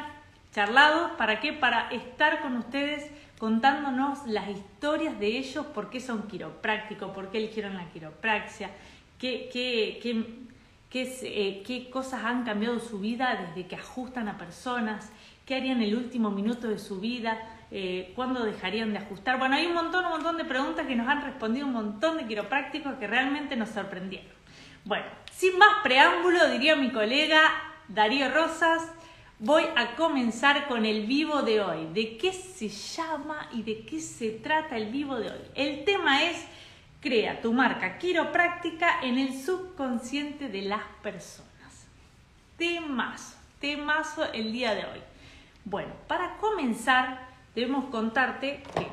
charlados. 0.53 1.13
¿Para 1.17 1.39
qué? 1.39 1.51
Para 1.51 1.89
estar 1.89 2.43
con 2.43 2.58
ustedes 2.58 3.10
contándonos 3.39 4.27
las 4.27 4.48
historias 4.50 5.20
de 5.20 5.39
ellos, 5.39 5.65
por 5.65 5.89
qué 5.89 6.00
son 6.00 6.27
quiroprácticos, 6.27 7.10
por 7.10 7.31
qué 7.31 7.39
eligieron 7.39 7.74
la 7.74 7.89
quiropraxia, 7.89 8.70
qué, 9.17 9.50
qué, 9.51 10.00
qué, 10.00 10.25
qué, 10.91 11.63
eh, 11.74 11.89
cosas 11.89 12.24
han 12.24 12.43
cambiado 12.43 12.79
su 12.79 13.00
vida 13.00 13.48
desde 13.48 13.67
que 13.67 13.77
ajustan 13.77 14.27
a 14.27 14.38
personas, 14.38 15.12
qué 15.48 15.55
harían 15.55 15.81
el 15.81 15.96
último 15.96 16.29
minuto 16.29 16.67
de 16.67 16.77
su 16.77 17.00
vida, 17.00 17.36
eh, 17.72 18.13
cuándo 18.15 18.43
dejarían 18.43 18.91
de 18.91 19.00
ajustar. 19.00 19.39
Bueno, 19.39 19.55
hay 19.55 19.65
un 19.65 19.74
montón, 19.74 20.05
un 20.05 20.12
montón 20.12 20.38
de 20.38 20.46
preguntas 20.46 20.86
que 20.86 20.96
nos 20.96 21.08
han 21.08 21.24
respondido 21.24 21.65
un 21.65 21.74
montón 21.74 22.17
de 22.17 22.27
quiroprácticos 22.27 22.93
que 23.00 23.08
realmente 23.08 23.55
nos 23.55 23.70
sorprendieron. 23.70 24.29
Bueno, 24.86 25.05
sin 25.41 25.57
más 25.57 25.81
preámbulo, 25.81 26.51
diría 26.51 26.75
mi 26.75 26.91
colega 26.91 27.41
Darío 27.88 28.29
Rosas, 28.29 28.83
voy 29.39 29.63
a 29.75 29.95
comenzar 29.95 30.67
con 30.67 30.86
el 30.86 31.07
vivo 31.07 31.41
de 31.41 31.62
hoy. 31.62 31.88
¿De 31.95 32.15
qué 32.15 32.31
se 32.31 32.69
llama 32.69 33.50
y 33.51 33.63
de 33.63 33.83
qué 33.83 34.00
se 34.00 34.29
trata 34.29 34.77
el 34.77 34.91
vivo 34.91 35.15
de 35.15 35.31
hoy? 35.31 35.39
El 35.55 35.83
tema 35.83 36.25
es 36.25 36.45
crea 37.01 37.41
tu 37.41 37.53
marca 37.53 37.98
quiropráctica 37.98 39.01
en 39.01 39.17
el 39.17 39.36
subconsciente 39.36 40.48
de 40.48 40.62
las 40.62 40.83
personas. 41.01 41.88
Temazo, 42.55 43.36
temazo 43.60 44.31
el 44.33 44.51
día 44.51 44.75
de 44.75 44.86
hoy. 44.86 45.01
Bueno, 45.65 45.91
para 46.07 46.38
comenzar, 46.38 47.29
debemos 47.55 47.86
contarte 47.86 48.62
que 48.75 48.86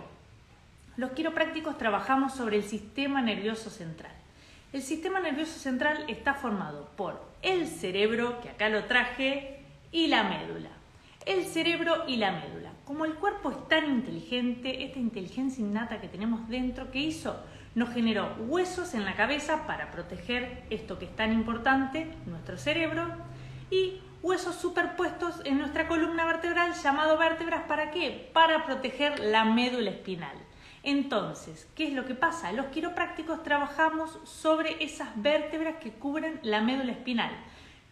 los 0.96 1.10
quiroprácticos 1.10 1.76
trabajamos 1.76 2.32
sobre 2.32 2.56
el 2.56 2.64
sistema 2.64 3.20
nervioso 3.20 3.68
central. 3.68 4.17
El 4.70 4.82
sistema 4.82 5.18
nervioso 5.18 5.58
central 5.58 6.04
está 6.08 6.34
formado 6.34 6.90
por 6.94 7.24
el 7.40 7.66
cerebro, 7.68 8.38
que 8.42 8.50
acá 8.50 8.68
lo 8.68 8.84
traje, 8.84 9.60
y 9.92 10.08
la 10.08 10.24
médula. 10.24 10.68
El 11.24 11.46
cerebro 11.46 12.04
y 12.06 12.16
la 12.16 12.32
médula. 12.32 12.72
Como 12.84 13.06
el 13.06 13.14
cuerpo 13.14 13.50
es 13.50 13.68
tan 13.68 13.86
inteligente, 13.86 14.84
esta 14.84 14.98
inteligencia 14.98 15.64
innata 15.64 16.02
que 16.02 16.08
tenemos 16.08 16.46
dentro, 16.50 16.90
¿qué 16.90 16.98
hizo? 16.98 17.42
Nos 17.74 17.94
generó 17.94 18.34
huesos 18.40 18.92
en 18.92 19.06
la 19.06 19.16
cabeza 19.16 19.66
para 19.66 19.90
proteger 19.90 20.64
esto 20.68 20.98
que 20.98 21.06
es 21.06 21.16
tan 21.16 21.32
importante, 21.32 22.10
nuestro 22.26 22.58
cerebro, 22.58 23.06
y 23.70 24.02
huesos 24.22 24.56
superpuestos 24.56 25.40
en 25.46 25.56
nuestra 25.56 25.88
columna 25.88 26.26
vertebral 26.26 26.74
llamado 26.74 27.16
vértebras. 27.16 27.62
¿Para 27.62 27.90
qué? 27.90 28.30
Para 28.34 28.66
proteger 28.66 29.18
la 29.18 29.46
médula 29.46 29.88
espinal. 29.88 30.36
Entonces, 30.88 31.68
¿qué 31.74 31.88
es 31.88 31.92
lo 31.92 32.06
que 32.06 32.14
pasa? 32.14 32.50
Los 32.52 32.68
quiroprácticos 32.68 33.42
trabajamos 33.42 34.18
sobre 34.24 34.82
esas 34.82 35.10
vértebras 35.16 35.76
que 35.82 35.90
cubren 35.90 36.40
la 36.42 36.62
médula 36.62 36.92
espinal. 36.92 37.30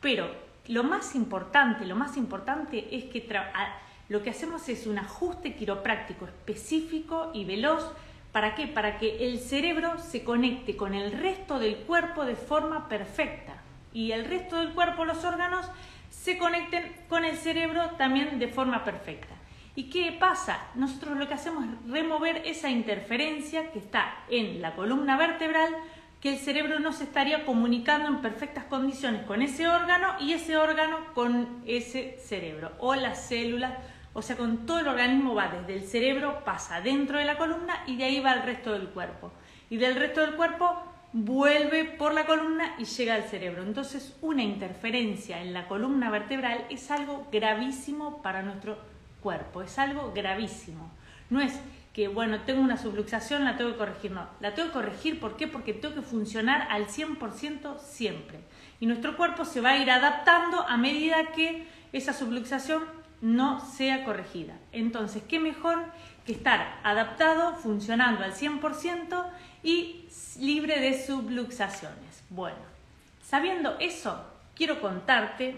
Pero 0.01 0.31
lo 0.69 0.83
más 0.83 1.15
importante, 1.15 1.85
lo 1.85 1.95
más 1.95 2.17
importante 2.17 2.97
es 2.97 3.05
que 3.05 3.29
lo 4.09 4.23
que 4.23 4.31
hacemos 4.31 4.67
es 4.71 4.87
un 4.87 4.97
ajuste 4.97 5.57
quiropráctico 5.57 6.25
específico 6.25 7.33
y 7.35 7.45
veloz. 7.45 7.93
¿Para 8.33 8.55
qué? 8.55 8.67
Para 8.67 8.97
que 8.97 9.27
el 9.29 9.41
cerebro 9.41 9.99
se 9.99 10.25
conecte 10.25 10.75
con 10.75 10.95
el 10.95 11.13
resto 11.13 11.59
del 11.59 11.77
cuerpo 11.77 12.25
de 12.25 12.35
forma 12.35 12.89
perfecta 12.89 13.61
y 13.93 14.13
el 14.13 14.25
resto 14.25 14.57
del 14.57 14.73
cuerpo, 14.73 15.05
los 15.05 15.23
órganos, 15.23 15.67
se 16.09 16.39
conecten 16.39 16.97
con 17.11 17.27
el 17.27 17.37
cerebro 17.37 17.91
también 17.99 18.39
de 18.39 18.49
forma 18.49 18.85
perfecta. 18.85 19.36
¿Y 19.77 19.91
qué 19.91 20.17
pasa? 20.19 20.59
Nosotros 20.75 21.19
lo 21.19 21.29
que 21.29 21.35
hacemos 21.35 21.65
es 21.65 21.91
remover 21.93 22.41
esa 22.47 22.71
interferencia 22.71 23.71
que 23.73 23.79
está 23.79 24.25
en 24.31 24.63
la 24.63 24.75
columna 24.75 25.19
vertebral, 25.19 25.69
que 26.19 26.31
el 26.31 26.39
cerebro 26.39 26.81
no 26.81 26.95
se 26.95 27.05
estaría 27.05 27.45
comunicando 27.45 28.09
en 28.09 28.23
perfectas 28.23 28.65
condiciones 28.65 29.27
con 29.27 29.43
ese 29.43 29.69
órgano 29.69 30.15
y 30.19 30.33
ese 30.33 30.57
órgano 30.57 30.97
con 31.13 31.63
ese 31.67 32.19
cerebro 32.25 32.73
o 32.79 32.95
las 32.95 33.27
células, 33.27 33.75
o 34.15 34.23
sea, 34.23 34.37
con 34.37 34.65
todo 34.65 34.79
el 34.79 34.89
organismo 34.89 35.35
va 35.35 35.49
desde 35.49 35.75
el 35.75 35.87
cerebro, 35.87 36.43
pasa 36.43 36.81
dentro 36.81 37.19
de 37.19 37.27
la 37.27 37.37
columna 37.37 37.85
y 37.87 37.97
de 37.97 38.05
ahí 38.05 38.21
va 38.21 38.31
al 38.31 38.45
resto 38.45 38.73
del 38.73 38.89
cuerpo. 38.89 39.31
Y 39.69 39.77
del 39.77 39.97
resto 39.97 40.23
del 40.23 40.37
cuerpo 40.37 40.75
vuelve 41.13 41.85
por 41.85 42.15
la 42.15 42.25
columna 42.25 42.77
y 42.79 42.85
llega 42.85 43.15
al 43.15 43.25
cerebro. 43.25 43.63
Entonces, 43.63 44.17
una 44.23 44.43
interferencia 44.43 45.43
en 45.43 45.53
la 45.53 45.69
columna 45.69 46.11
vertebral 46.11 46.65
es 46.71 46.91
algo 46.91 47.29
gravísimo 47.31 48.23
para 48.23 48.41
nuestro 48.41 48.96
cuerpo, 49.21 49.63
es 49.63 49.79
algo 49.79 50.13
gravísimo. 50.15 50.91
No 51.31 51.41
es 51.41 51.55
que, 51.93 52.09
bueno, 52.09 52.41
tengo 52.43 52.61
una 52.61 52.77
subluxación, 52.77 53.45
la 53.45 53.57
tengo 53.57 53.73
que 53.73 53.79
corregir, 53.79 54.13
no, 54.13 54.29
la 54.41 54.55
tengo 54.55 54.69
que 54.69 54.75
corregir. 54.75 55.21
Porque 55.21 55.47
tengo 55.73 55.95
que 55.95 56.03
funcionar 56.03 56.69
al 56.71 56.87
100% 56.87 57.79
siempre. 57.81 58.39
Y 58.81 58.87
nuestro 58.87 59.17
cuerpo 59.17 59.45
se 59.45 59.61
va 59.61 59.71
a 59.71 59.79
ir 59.79 59.91
adaptando 59.91 60.61
a 60.61 60.77
medida 60.77 61.33
que 61.35 61.67
esa 61.93 62.13
subluxación 62.13 62.83
no 63.23 63.61
sea 63.61 64.05
corregida. 64.05 64.55
Entonces, 64.73 65.23
¿qué 65.27 65.41
mejor 65.41 65.85
que 66.27 66.33
estar 66.33 66.81
adaptado, 66.83 67.55
funcionando 67.55 68.25
al 68.25 68.35
100% 68.35 69.27
y 69.63 70.07
libre 70.39 70.81
de 70.81 71.07
subluxaciones. 71.07 72.25
Bueno, 72.29 72.59
sabiendo 73.23 73.77
eso, 73.79 74.25
quiero 74.57 74.81
contarte 74.81 75.57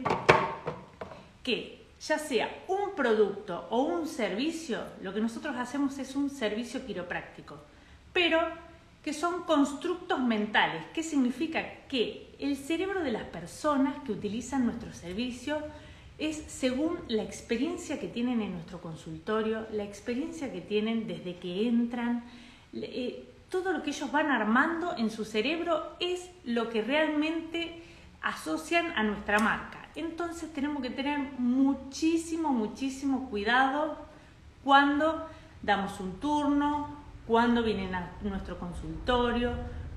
que 1.43 1.78
ya 2.01 2.19
sea 2.19 2.65
un 2.69 2.95
producto 2.95 3.67
o 3.71 3.83
un 3.83 4.07
servicio, 4.07 4.81
lo 5.03 5.13
que 5.13 5.21
nosotros 5.21 5.57
hacemos 5.57 5.99
es 5.99 6.15
un 6.15 6.31
servicio 6.31 6.87
quiropráctico, 6.87 7.59
pero 8.13 8.41
que 9.03 9.13
son 9.13 9.45
constructos 9.45 10.21
mentales. 10.21 10.85
¿Qué 10.93 11.03
significa? 11.03 11.65
Que 11.89 12.35
el 12.39 12.57
cerebro 12.57 13.03
de 13.03 13.13
las 13.13 13.25
personas 13.25 14.03
que 14.05 14.13
utilizan 14.13 14.67
nuestro 14.67 14.93
servicio 14.93 15.63
es 16.19 16.37
según 16.49 16.99
la 17.09 17.23
experiencia 17.23 18.01
que 18.01 18.09
tienen 18.09 18.43
en 18.43 18.53
nuestro 18.53 18.81
consultorio, 18.81 19.67
la 19.73 19.85
experiencia 19.85 20.53
que 20.53 20.61
tienen 20.61 21.07
desde 21.07 21.37
que 21.37 21.69
entran, 21.69 22.25
eh, 22.75 23.25
todo 23.51 23.73
lo 23.73 23.83
que 23.83 23.91
ellos 23.91 24.11
van 24.13 24.31
armando 24.31 24.95
en 24.97 25.11
su 25.11 25.25
cerebro 25.25 25.97
es 26.01 26.29
lo 26.45 26.69
que 26.69 26.83
realmente 26.83 27.83
asocian 28.21 28.93
a 28.97 29.05
nuestra 29.05 29.39
marca. 29.39 29.78
Entonces 29.99 30.53
tenemos 30.53 30.81
que 30.81 30.91
tener 30.91 31.19
muchísimo, 31.39 32.51
muchísimo 32.51 33.29
cuidado 33.31 33.99
cuando 34.63 35.27
damos 35.61 35.99
un 35.99 36.21
turno, 36.21 36.87
cuando 37.27 37.65
vienen 37.65 37.93
a 37.97 38.13
nuestro 38.23 38.61
consultorio. 38.61 39.55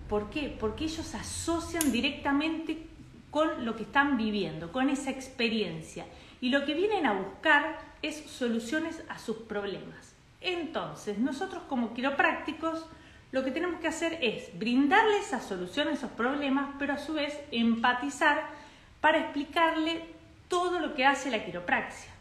¿Por 0.09 0.31
qué? 0.31 0.57
Porque 0.59 0.85
ellos 0.85 1.13
asocian 1.13 1.91
directamente 1.91 2.87
con 3.29 3.63
lo 3.63 3.75
que 3.75 3.83
están 3.83 4.17
viviendo, 4.17 4.71
con 4.71 4.89
esa 4.89 5.11
experiencia. 5.11 6.07
Y 6.41 6.49
lo 6.49 6.65
que 6.65 6.73
vienen 6.73 7.05
a 7.05 7.13
buscar 7.13 7.77
es 8.01 8.25
soluciones 8.25 9.03
a 9.07 9.19
sus 9.19 9.37
problemas. 9.37 10.15
Entonces, 10.41 11.19
nosotros 11.19 11.61
como 11.69 11.93
quiroprácticos, 11.93 12.87
lo 13.31 13.43
que 13.43 13.51
tenemos 13.51 13.79
que 13.79 13.87
hacer 13.87 14.17
es 14.23 14.57
brindarles 14.57 15.27
esa 15.27 15.41
solución 15.41 15.89
a 15.89 15.91
esos 15.91 16.09
problemas, 16.09 16.71
pero 16.79 16.93
a 16.93 16.97
su 16.97 17.13
vez 17.13 17.39
empatizar 17.51 18.60
para 19.01 19.17
explicarle 19.17 20.05
todo 20.47 20.79
lo 20.79 20.93
que 20.93 21.05
hace 21.05 21.31
la 21.31 21.43
quiropraxia. 21.43 22.11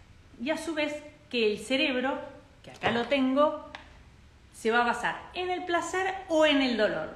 Y 0.42 0.50
a 0.50 0.56
su 0.56 0.74
vez 0.74 0.94
que 1.30 1.52
el 1.52 1.58
cerebro, 1.58 2.18
que 2.64 2.70
acá 2.70 2.90
lo 2.90 3.06
tengo, 3.06 3.70
se 4.54 4.70
va 4.70 4.80
a 4.80 4.86
basar 4.86 5.20
en 5.34 5.50
el 5.50 5.64
placer 5.64 6.14
o 6.28 6.46
en 6.46 6.62
el 6.62 6.76
dolor. 6.76 7.10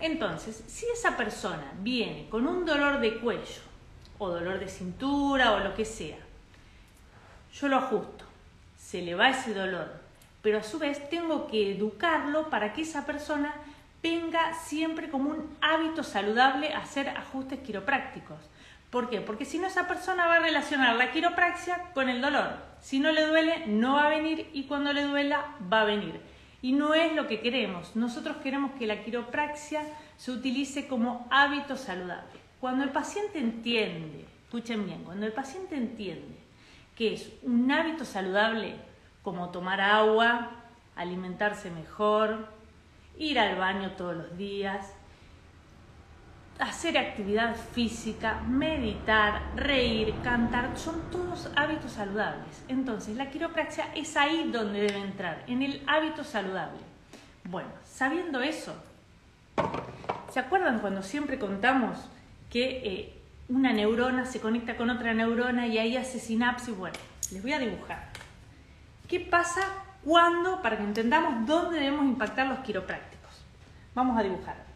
Entonces, 0.00 0.64
si 0.66 0.86
esa 0.86 1.16
persona 1.16 1.72
viene 1.80 2.28
con 2.30 2.46
un 2.46 2.64
dolor 2.64 3.00
de 3.00 3.18
cuello 3.18 3.62
o 4.18 4.30
dolor 4.30 4.58
de 4.58 4.68
cintura 4.68 5.52
o 5.52 5.60
lo 5.60 5.74
que 5.74 5.84
sea, 5.84 6.16
yo 7.52 7.68
lo 7.68 7.76
ajusto, 7.76 8.24
se 8.78 9.02
le 9.02 9.14
va 9.14 9.30
ese 9.30 9.52
dolor, 9.52 9.92
pero 10.42 10.58
a 10.58 10.62
su 10.62 10.78
vez 10.78 11.08
tengo 11.10 11.48
que 11.48 11.72
educarlo 11.72 12.48
para 12.48 12.72
que 12.72 12.82
esa 12.82 13.04
persona 13.04 13.54
venga 14.02 14.54
siempre 14.54 15.10
como 15.10 15.30
un 15.30 15.56
hábito 15.60 16.02
saludable 16.02 16.72
a 16.72 16.78
hacer 16.78 17.08
ajustes 17.10 17.60
quiroprácticos. 17.60 18.38
¿Por 18.90 19.08
qué? 19.08 19.20
Porque 19.20 19.44
si 19.44 19.58
no 19.58 19.68
esa 19.68 19.86
persona 19.86 20.26
va 20.26 20.36
a 20.36 20.40
relacionar 20.40 20.96
la 20.96 21.12
quiropraxia 21.12 21.92
con 21.94 22.08
el 22.08 22.20
dolor. 22.20 22.54
Si 22.80 22.98
no 22.98 23.12
le 23.12 23.26
duele, 23.26 23.66
no 23.66 23.94
va 23.94 24.06
a 24.06 24.10
venir 24.10 24.50
y 24.52 24.64
cuando 24.64 24.92
le 24.92 25.04
duela, 25.04 25.56
va 25.72 25.82
a 25.82 25.84
venir. 25.84 26.20
Y 26.60 26.72
no 26.72 26.94
es 26.94 27.14
lo 27.14 27.28
que 27.28 27.40
queremos. 27.40 27.94
Nosotros 27.94 28.38
queremos 28.38 28.72
que 28.72 28.86
la 28.86 29.04
quiropraxia 29.04 29.82
se 30.16 30.32
utilice 30.32 30.88
como 30.88 31.28
hábito 31.30 31.76
saludable. 31.76 32.40
Cuando 32.60 32.84
el 32.84 32.90
paciente 32.90 33.38
entiende, 33.38 34.26
escuchen 34.44 34.84
bien, 34.84 35.04
cuando 35.04 35.24
el 35.24 35.32
paciente 35.32 35.76
entiende 35.76 36.36
que 36.96 37.14
es 37.14 37.32
un 37.42 37.70
hábito 37.70 38.04
saludable 38.04 38.74
como 39.22 39.50
tomar 39.50 39.80
agua, 39.80 40.50
alimentarse 40.96 41.70
mejor, 41.70 42.48
ir 43.16 43.38
al 43.38 43.56
baño 43.56 43.92
todos 43.92 44.16
los 44.16 44.36
días, 44.36 44.92
hacer 46.60 46.98
actividad 46.98 47.56
física, 47.56 48.42
meditar, 48.46 49.42
reír, 49.56 50.14
cantar, 50.22 50.76
son 50.76 51.10
todos 51.10 51.50
hábitos 51.56 51.92
saludables. 51.92 52.62
Entonces, 52.68 53.16
la 53.16 53.30
quiropraxia 53.30 53.86
es 53.94 54.16
ahí 54.16 54.50
donde 54.52 54.80
debe 54.80 54.98
entrar, 54.98 55.42
en 55.46 55.62
el 55.62 55.82
hábito 55.86 56.22
saludable. 56.22 56.78
Bueno, 57.44 57.70
sabiendo 57.84 58.42
eso, 58.42 58.74
¿se 60.32 60.38
acuerdan 60.38 60.80
cuando 60.80 61.02
siempre 61.02 61.38
contamos 61.38 61.98
que 62.50 62.82
eh, 62.84 63.18
una 63.48 63.72
neurona 63.72 64.26
se 64.26 64.40
conecta 64.40 64.76
con 64.76 64.90
otra 64.90 65.14
neurona 65.14 65.66
y 65.66 65.78
ahí 65.78 65.96
hace 65.96 66.20
sinapsis? 66.20 66.76
Bueno, 66.76 66.96
les 67.32 67.42
voy 67.42 67.54
a 67.54 67.58
dibujar. 67.58 68.10
¿Qué 69.08 69.18
pasa 69.18 69.62
cuando, 70.04 70.60
para 70.62 70.76
que 70.76 70.84
entendamos 70.84 71.46
dónde 71.46 71.80
debemos 71.80 72.04
impactar 72.04 72.46
los 72.46 72.60
quiroprácticos? 72.60 73.30
Vamos 73.94 74.18
a 74.18 74.22
dibujar. 74.22 74.69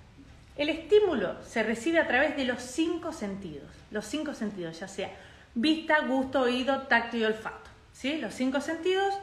El 0.57 0.69
estímulo 0.69 1.43
se 1.45 1.63
recibe 1.63 1.99
a 1.99 2.07
través 2.07 2.37
de 2.37 2.45
los 2.45 2.63
cinco 2.63 3.13
sentidos, 3.13 3.71
los 3.91 4.05
cinco 4.05 4.35
sentidos, 4.35 4.79
ya 4.79 4.89
sea 4.89 5.11
vista, 5.55 6.01
gusto, 6.07 6.43
oído, 6.43 6.83
tacto 6.83 7.17
y 7.17 7.25
olfato. 7.25 7.71
¿sí? 7.93 8.19
Los 8.19 8.35
cinco 8.35 8.61
sentidos 8.61 9.15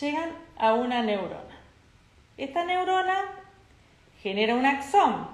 llegan 0.00 0.30
a 0.56 0.74
una 0.74 1.02
neurona. 1.02 1.58
Esta 2.36 2.64
neurona 2.64 3.24
genera 4.22 4.54
un 4.54 4.66
axón, 4.66 5.28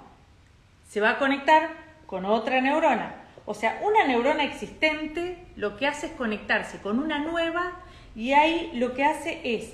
se 0.88 1.00
va 1.00 1.10
a 1.10 1.18
conectar 1.18 1.70
con 2.06 2.24
otra 2.24 2.60
neurona. 2.60 3.14
O 3.46 3.54
sea, 3.54 3.80
una 3.82 4.06
neurona 4.06 4.44
existente 4.44 5.38
lo 5.56 5.76
que 5.76 5.86
hace 5.86 6.06
es 6.08 6.12
conectarse 6.12 6.78
con 6.78 6.98
una 6.98 7.18
nueva 7.18 7.72
y 8.14 8.32
ahí 8.32 8.70
lo 8.74 8.94
que 8.94 9.04
hace 9.04 9.40
es 9.44 9.72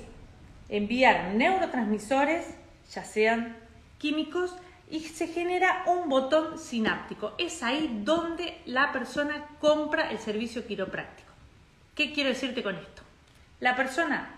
enviar 0.69 1.33
neurotransmisores, 1.33 2.45
ya 2.93 3.03
sean 3.03 3.57
químicos, 3.97 4.55
y 4.95 5.01
se 5.01 5.27
genera 5.27 5.83
un 5.87 6.07
botón 6.07 6.57
sináptico. 6.57 7.33
Es 7.37 7.63
ahí 7.63 8.01
donde 8.05 8.61
la 8.65 8.93
persona 8.93 9.45
compra 9.59 10.09
el 10.09 10.19
servicio 10.19 10.65
quiropráctico. 10.65 11.29
¿Qué 11.93 12.13
quiero 12.13 12.29
decirte 12.29 12.63
con 12.63 12.75
esto? 12.75 13.01
La 13.59 13.75
persona 13.75 14.29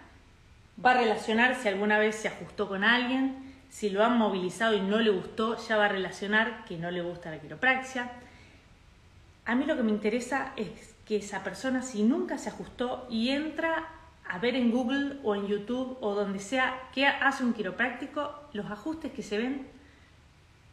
va 0.83 0.91
a 0.91 0.93
relacionar 0.95 1.55
si 1.55 1.67
alguna 1.67 1.99
vez 1.99 2.15
se 2.15 2.29
ajustó 2.29 2.67
con 2.67 2.83
alguien, 2.83 3.53
si 3.69 3.91
lo 3.91 4.03
han 4.03 4.17
movilizado 4.17 4.75
y 4.75 4.81
no 4.81 4.97
le 4.99 5.11
gustó, 5.11 5.57
ya 5.67 5.77
va 5.77 5.85
a 5.85 5.89
relacionar 5.89 6.65
que 6.65 6.77
no 6.77 6.89
le 6.89 7.03
gusta 7.03 7.29
la 7.29 7.39
quiropraxia. 7.39 8.09
A 9.45 9.53
mí 9.53 9.65
lo 9.65 9.77
que 9.77 9.83
me 9.83 9.91
interesa 9.91 10.53
es 10.55 10.95
que 11.05 11.17
esa 11.17 11.43
persona, 11.43 11.83
si 11.83 12.01
nunca 12.01 12.39
se 12.39 12.49
ajustó 12.49 13.05
y 13.11 13.29
entra 13.29 13.89
a 14.27 14.39
ver 14.39 14.55
en 14.55 14.71
Google 14.71 15.19
o 15.23 15.35
en 15.35 15.45
YouTube 15.45 15.99
o 16.01 16.15
donde 16.15 16.39
sea 16.39 16.89
qué 16.95 17.05
hace 17.05 17.43
un 17.43 17.53
quiropráctico, 17.53 18.33
los 18.53 18.65
ajustes 18.71 19.11
que 19.11 19.21
se 19.21 19.37
ven 19.37 19.76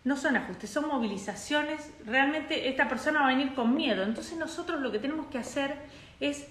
no 0.05 0.17
son 0.19 0.37
ajustes, 0.37 0.71
son 0.71 0.87
movilizaciones. 0.87 1.91
Realmente 2.05 2.69
esta 2.69 2.89
persona 2.89 3.21
va 3.21 3.27
a 3.27 3.29
venir 3.31 3.55
con 3.55 3.75
miedo. 3.75 4.03
Entonces 4.03 4.37
nosotros 4.37 4.81
lo 4.81 4.93
que 4.93 4.99
tenemos 4.99 5.27
que 5.27 5.39
hacer 5.39 5.77
es 6.21 6.47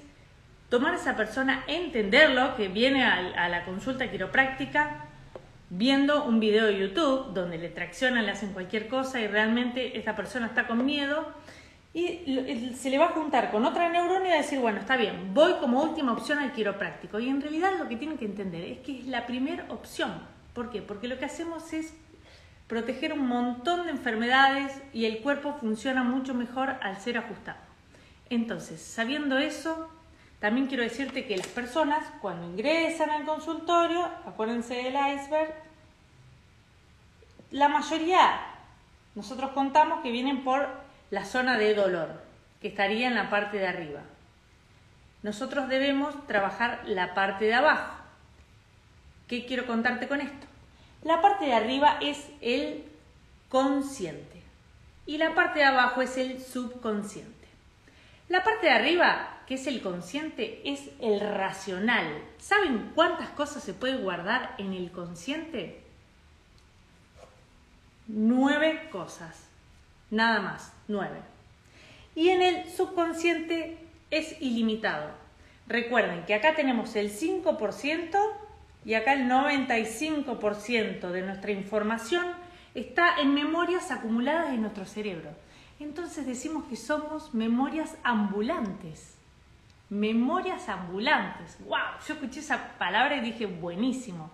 tomar 0.70 0.94
a 0.94 0.98
esa 0.98 1.16
persona, 1.16 1.64
entenderlo, 1.68 2.56
que 2.56 2.68
viene 2.68 3.06
a, 3.06 3.48
la 3.48 3.64
consulta 3.64 4.10
quiropráctica 4.10 5.06
viendo 5.70 6.26
un 6.26 6.40
video 6.40 6.66
de 6.66 6.80
YouTube 6.80 7.34
donde 7.34 7.60
le 7.60 7.70
traccionan, 7.70 8.26
le 8.26 8.32
hacen 8.32 8.54
cualquier 8.54 8.88
cosa 8.88 9.22
y 9.22 9.28
realmente 9.28 9.98
esta 9.98 10.16
persona 10.16 10.48
está 10.48 10.68
con 10.68 10.84
miedo 10.86 11.32
y 11.94 12.74
se 12.76 12.90
le 12.90 12.98
va 12.98 13.06
a 13.06 13.10
juntar 13.10 13.52
con 13.52 13.66
otra 13.66 13.90
neurona 13.90 14.26
y 14.26 14.30
va 14.30 14.36
a 14.36 14.42
decir, 14.42 14.60
bueno, 14.60 14.80
está 14.80 14.98
bien, 14.98 15.32
voy 15.36 15.54
como 15.60 15.84
última 15.84 16.12
opción 16.12 16.40
al 16.40 16.54
quiropráctico. 16.54 17.20
Y 17.20 17.30
en 17.30 17.40
realidad 17.40 17.74
lo 17.78 17.88
que 17.88 17.98
tienen 17.98 18.18
que 18.18 18.26
entender 18.26 18.64
es 18.64 18.80
que 18.80 19.00
es 19.00 19.06
la 19.06 19.28
primera 19.28 19.66
opción. 19.70 20.12
¿Por 20.56 20.72
qué? 20.72 20.82
Porque 20.82 21.08
lo 21.08 21.20
que 21.20 21.26
hacemos 21.26 21.72
es 21.72 21.94
proteger 22.68 23.14
un 23.14 23.28
montón 23.28 23.86
de 23.86 23.92
enfermedades 23.92 24.74
y 24.94 25.06
el 25.06 25.22
cuerpo 25.22 25.58
funciona 25.60 26.04
mucho 26.04 26.34
mejor 26.34 26.76
al 26.82 27.00
ser 27.00 27.18
ajustado. 27.18 27.60
Entonces, 28.30 28.82
sabiendo 28.82 29.38
eso, 29.38 29.90
también 30.40 30.68
quiero 30.68 30.84
decirte 30.84 31.26
que 31.26 31.38
las 31.38 31.48
personas 31.48 32.04
cuando 32.22 32.48
ingresan 32.48 33.10
al 33.10 33.26
consultorio, 33.26 34.04
acuérdense 34.26 34.76
del 34.76 34.96
iceberg, 34.96 35.54
la 37.52 37.70
mayoría, 37.70 38.42
nosotros 39.16 39.52
contamos 39.52 40.02
que 40.02 40.12
vienen 40.12 40.44
por 40.44 40.68
la 41.12 41.24
zona 41.24 41.58
de 41.58 41.76
dolor, 41.76 42.24
que 42.62 42.70
estaría 42.70 43.08
en 43.08 43.16
la 43.16 43.30
parte 43.30 43.58
de 43.58 43.68
arriba. 43.68 44.02
Nosotros 45.22 45.70
debemos 45.70 46.28
trabajar 46.28 46.82
la 46.86 47.14
parte 47.14 47.46
de 47.46 47.54
abajo. 47.54 47.94
¿Qué 49.28 49.46
quiero 49.46 49.66
contarte 49.68 50.08
con 50.08 50.20
esto? 50.20 50.48
La 51.04 51.22
parte 51.22 51.46
de 51.46 51.54
arriba 51.54 51.98
es 52.02 52.28
el 52.42 52.86
consciente 53.50 54.42
y 55.06 55.18
la 55.18 55.36
parte 55.36 55.60
de 55.60 55.66
abajo 55.66 56.02
es 56.02 56.18
el 56.18 56.42
subconsciente. 56.42 57.32
La 58.30 58.44
parte 58.44 58.68
de 58.68 58.72
arriba, 58.72 59.42
que 59.46 59.56
es 59.56 59.68
el 59.68 59.82
consciente, 59.82 60.62
es 60.64 60.90
el 61.02 61.20
racional. 61.20 62.24
¿Saben 62.40 62.92
cuántas 62.96 63.30
cosas 63.32 63.64
se 63.64 63.74
puede 63.74 63.98
guardar 63.98 64.56
en 64.58 64.74
el 64.74 64.92
consciente? 64.92 65.82
Nueve 68.08 68.88
cosas. 68.90 69.44
Nada 70.10 70.40
más, 70.40 70.72
nueve. 70.88 71.20
Y 72.16 72.30
en 72.30 72.42
el 72.42 72.72
subconsciente 72.72 73.78
es 74.10 74.42
ilimitado. 74.42 75.12
Recuerden 75.68 76.26
que 76.26 76.34
acá 76.34 76.56
tenemos 76.56 76.96
el 76.96 77.12
5% 77.12 78.43
y 78.86 78.96
acá 78.96 79.14
el 79.14 79.30
95% 79.30 81.10
de 81.10 81.22
nuestra 81.22 81.52
información 81.52 82.26
está 82.76 83.20
en 83.20 83.34
memorias 83.34 83.92
acumuladas 83.92 84.54
en 84.54 84.62
nuestro 84.62 84.86
cerebro. 84.86 85.30
Entonces 85.80 86.26
decimos 86.26 86.66
que 86.66 86.76
somos 86.76 87.34
memorias 87.34 87.96
ambulantes. 88.04 89.16
Memorias 89.90 90.70
ambulantes. 90.70 91.58
¡Wow! 91.66 92.00
Yo 92.08 92.14
escuché 92.16 92.40
esa 92.40 92.78
palabra 92.78 93.18
y 93.18 93.22
dije, 93.22 93.46
buenísimo. 93.46 94.32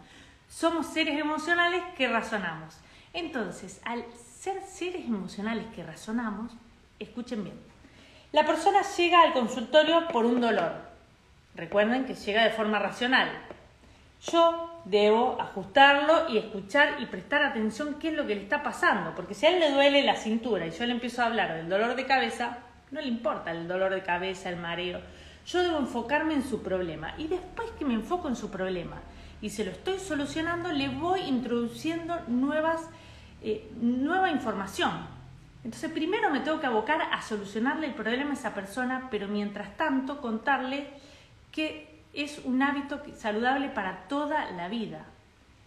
Somos 0.47 0.87
seres 0.87 1.19
emocionales 1.19 1.83
que 1.95 2.07
razonamos. 2.07 2.77
Entonces, 3.13 3.81
al 3.85 4.05
ser 4.15 4.61
seres 4.61 5.05
emocionales 5.05 5.65
que 5.75 5.83
razonamos, 5.83 6.51
escuchen 6.99 7.43
bien, 7.43 7.59
la 8.31 8.45
persona 8.45 8.81
llega 8.95 9.21
al 9.23 9.33
consultorio 9.33 10.07
por 10.07 10.25
un 10.25 10.41
dolor. 10.41 10.73
Recuerden 11.55 12.05
que 12.05 12.13
llega 12.13 12.43
de 12.43 12.51
forma 12.51 12.79
racional, 12.79 13.29
yo 14.21 14.81
debo 14.85 15.39
ajustarlo 15.39 16.29
y 16.29 16.37
escuchar 16.37 17.01
y 17.01 17.05
prestar 17.05 17.43
atención 17.43 17.95
qué 17.99 18.09
es 18.09 18.15
lo 18.15 18.27
que 18.27 18.35
le 18.35 18.41
está 18.41 18.63
pasando, 18.63 19.15
porque 19.15 19.33
si 19.33 19.45
a 19.45 19.49
él 19.49 19.59
le 19.59 19.71
duele 19.71 20.03
la 20.03 20.15
cintura 20.15 20.67
y 20.67 20.71
yo 20.71 20.85
le 20.85 20.93
empiezo 20.93 21.21
a 21.21 21.27
hablar 21.27 21.55
del 21.55 21.69
dolor 21.69 21.95
de 21.95 22.05
cabeza, 22.05 22.59
No 22.91 23.01
le 23.01 23.07
importa 23.07 23.51
el 23.51 23.67
dolor 23.67 23.93
de 23.93 24.01
cabeza, 24.01 24.49
el 24.49 24.57
mareo. 24.57 24.99
Yo 25.45 25.61
debo 25.61 25.77
enfocarme 25.77 26.33
en 26.33 26.43
su 26.43 26.63
problema. 26.63 27.13
Y 27.19 27.27
después 27.27 27.69
que 27.77 27.85
me 27.85 27.93
enfoco 27.93 28.27
en 28.27 28.35
su 28.35 28.49
problema 28.49 28.99
y 29.41 29.51
se 29.51 29.63
lo 29.63 29.69
estoy 29.69 29.99
solucionando, 29.99 30.71
le 30.71 30.89
voy 30.89 31.21
introduciendo 31.21 32.19
nuevas, 32.27 32.81
eh, 33.43 33.69
nueva 33.79 34.31
información. 34.31 34.91
Entonces 35.63 35.91
primero 35.91 36.29
me 36.29 36.39
tengo 36.39 36.59
que 36.59 36.67
abocar 36.67 37.01
a 37.01 37.21
solucionarle 37.21 37.87
el 37.87 37.93
problema 37.93 38.31
a 38.31 38.33
esa 38.33 38.53
persona, 38.53 39.07
pero 39.11 39.27
mientras 39.27 39.77
tanto 39.77 40.19
contarle 40.19 40.87
que 41.51 41.88
es 42.13 42.39
un 42.43 42.61
hábito 42.61 43.01
saludable 43.17 43.69
para 43.69 44.07
toda 44.07 44.51
la 44.51 44.67
vida. 44.67 45.05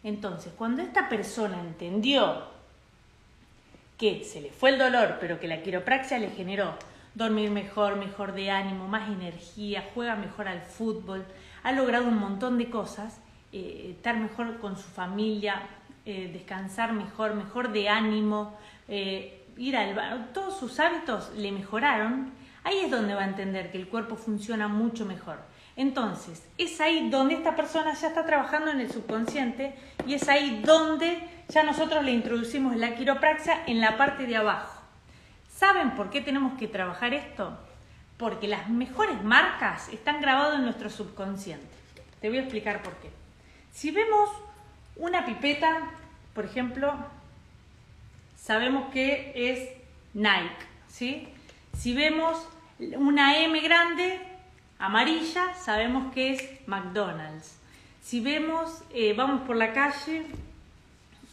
Entonces, 0.03 0.53
cuando 0.57 0.83
esta 0.83 1.09
persona 1.09 1.61
entendió 1.61 2.45
que 3.99 4.25
se 4.25 4.41
le 4.41 4.51
fue 4.51 4.71
el 4.71 4.79
dolor, 4.79 5.19
pero 5.21 5.39
que 5.39 5.47
la 5.47 5.63
quiropraxia 5.63 6.19
le 6.19 6.31
generó 6.31 6.75
dormir 7.15 7.51
mejor, 7.51 7.97
mejor 7.97 8.33
de 8.33 8.51
ánimo, 8.51 8.89
más 8.89 9.09
energía, 9.09 9.89
juega 9.95 10.17
mejor 10.17 10.49
al 10.49 10.63
fútbol, 10.63 11.25
ha 11.63 11.73
logrado 11.73 12.09
un 12.09 12.19
montón 12.19 12.59
de 12.59 12.71
cosas, 12.71 13.21
eh, 13.53 13.95
estar 13.97 14.17
mejor 14.17 14.59
con 14.59 14.77
su 14.77 14.89
familia, 14.89 15.63
eh, 16.05 16.31
descansar 16.33 16.93
mejor, 16.93 17.35
mejor 17.35 17.73
de 17.73 17.89
ánimo, 17.89 18.59
eh, 18.89 19.45
ir 19.57 19.77
al 19.77 19.95
baño, 19.95 20.27
todos 20.35 20.59
sus 20.59 20.81
hábitos 20.81 21.31
le 21.37 21.53
mejoraron, 21.53 22.33
ahí 22.65 22.79
es 22.79 22.91
donde 22.91 23.15
va 23.15 23.23
a 23.23 23.29
entender 23.29 23.71
que 23.71 23.79
el 23.79 23.87
cuerpo 23.87 24.17
funciona 24.17 24.67
mucho 24.67 25.05
mejor. 25.05 25.39
Entonces, 25.77 26.43
es 26.59 26.81
ahí 26.81 27.09
donde 27.09 27.35
esta 27.35 27.57
persona 27.57 27.95
ya 27.95 28.09
está 28.09 28.27
trabajando 28.27 28.71
en 28.71 28.81
el 28.81 28.93
subconsciente 28.93 29.75
y 30.07 30.15
es 30.15 30.29
ahí 30.29 30.63
donde 30.65 31.19
ya 31.49 31.63
nosotros 31.63 32.05
le 32.05 32.13
introducimos 32.13 32.77
la 32.77 32.95
quiropraxia 32.95 33.65
en 33.67 33.81
la 33.81 33.97
parte 33.97 34.27
de 34.27 34.37
abajo. 34.37 34.83
¿Saben 35.55 35.93
por 35.93 36.11
qué 36.11 36.21
tenemos 36.21 36.59
que 36.59 36.69
trabajar 36.69 37.15
esto? 37.15 37.57
Porque 38.19 38.49
las 38.49 38.69
mejores 38.69 39.23
marcas 39.23 39.89
están 39.89 40.21
grabadas 40.21 40.57
en 40.59 40.65
nuestro 40.65 40.91
subconsciente. 40.91 41.67
Te 42.21 42.29
voy 42.29 42.39
a 42.39 42.43
explicar 42.43 42.83
por 42.83 42.95
qué. 42.97 43.11
Si 43.73 43.91
vemos 43.91 44.31
una 44.97 45.25
pipeta, 45.25 45.91
por 46.35 46.45
ejemplo, 46.45 46.95
sabemos 48.37 48.93
que 48.93 49.33
es 49.35 49.71
Nike, 50.15 50.67
¿sí? 50.89 51.29
Si 51.79 51.95
vemos 51.95 52.47
una 52.79 53.39
M 53.39 53.59
grande, 53.61 54.21
amarilla, 54.83 55.55
sabemos 55.55 56.13
que 56.13 56.33
es 56.33 56.67
McDonald's. 56.67 57.57
Si 58.03 58.21
vemos, 58.21 58.83
eh, 58.93 59.15
vamos 59.17 59.43
por 59.43 59.55
la 59.55 59.73
calle 59.73 60.27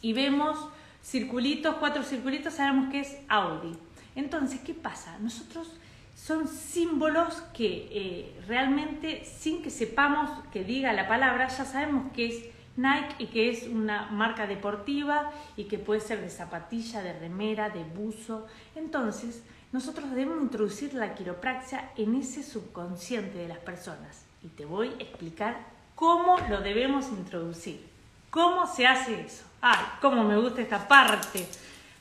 y 0.01 0.13
vemos 0.13 0.69
circulitos, 1.03 1.75
cuatro 1.79 2.03
circulitos, 2.03 2.53
sabemos 2.53 2.91
que 2.91 2.99
es 2.99 3.17
Audi. 3.27 3.75
Entonces, 4.15 4.59
¿qué 4.59 4.75
pasa? 4.75 5.17
Nosotros 5.19 5.73
son 6.15 6.47
símbolos 6.47 7.41
que 7.53 7.89
eh, 7.91 8.39
realmente, 8.47 9.25
sin 9.25 9.63
que 9.63 9.71
sepamos 9.71 10.29
que 10.51 10.63
diga 10.63 10.93
la 10.93 11.07
palabra, 11.07 11.47
ya 11.47 11.65
sabemos 11.65 12.11
que 12.13 12.27
es 12.27 12.45
Nike 12.77 13.15
y 13.17 13.25
que 13.27 13.49
es 13.49 13.63
una 13.63 14.11
marca 14.11 14.45
deportiva 14.45 15.31
y 15.57 15.63
que 15.63 15.79
puede 15.79 16.01
ser 16.01 16.21
de 16.21 16.29
zapatilla, 16.29 17.01
de 17.01 17.17
remera, 17.17 17.71
de 17.71 17.83
buzo. 17.83 18.45
Entonces, 18.75 19.43
nosotros 19.71 20.09
debemos 20.09 20.41
introducir 20.41 20.95
la 20.95 21.13
quiropraxia 21.13 21.91
en 21.95 22.15
ese 22.15 22.43
subconsciente 22.43 23.37
de 23.37 23.47
las 23.47 23.59
personas. 23.59 24.25
Y 24.43 24.47
te 24.47 24.65
voy 24.65 24.89
a 24.89 25.03
explicar 25.03 25.57
cómo 25.93 26.37
lo 26.49 26.61
debemos 26.61 27.09
introducir. 27.09 27.87
¿Cómo 28.31 28.65
se 28.65 28.87
hace 28.87 29.21
eso? 29.21 29.43
¡Ay, 29.61 29.85
cómo 30.01 30.23
me 30.23 30.37
gusta 30.37 30.61
esta 30.61 30.87
parte! 30.87 31.47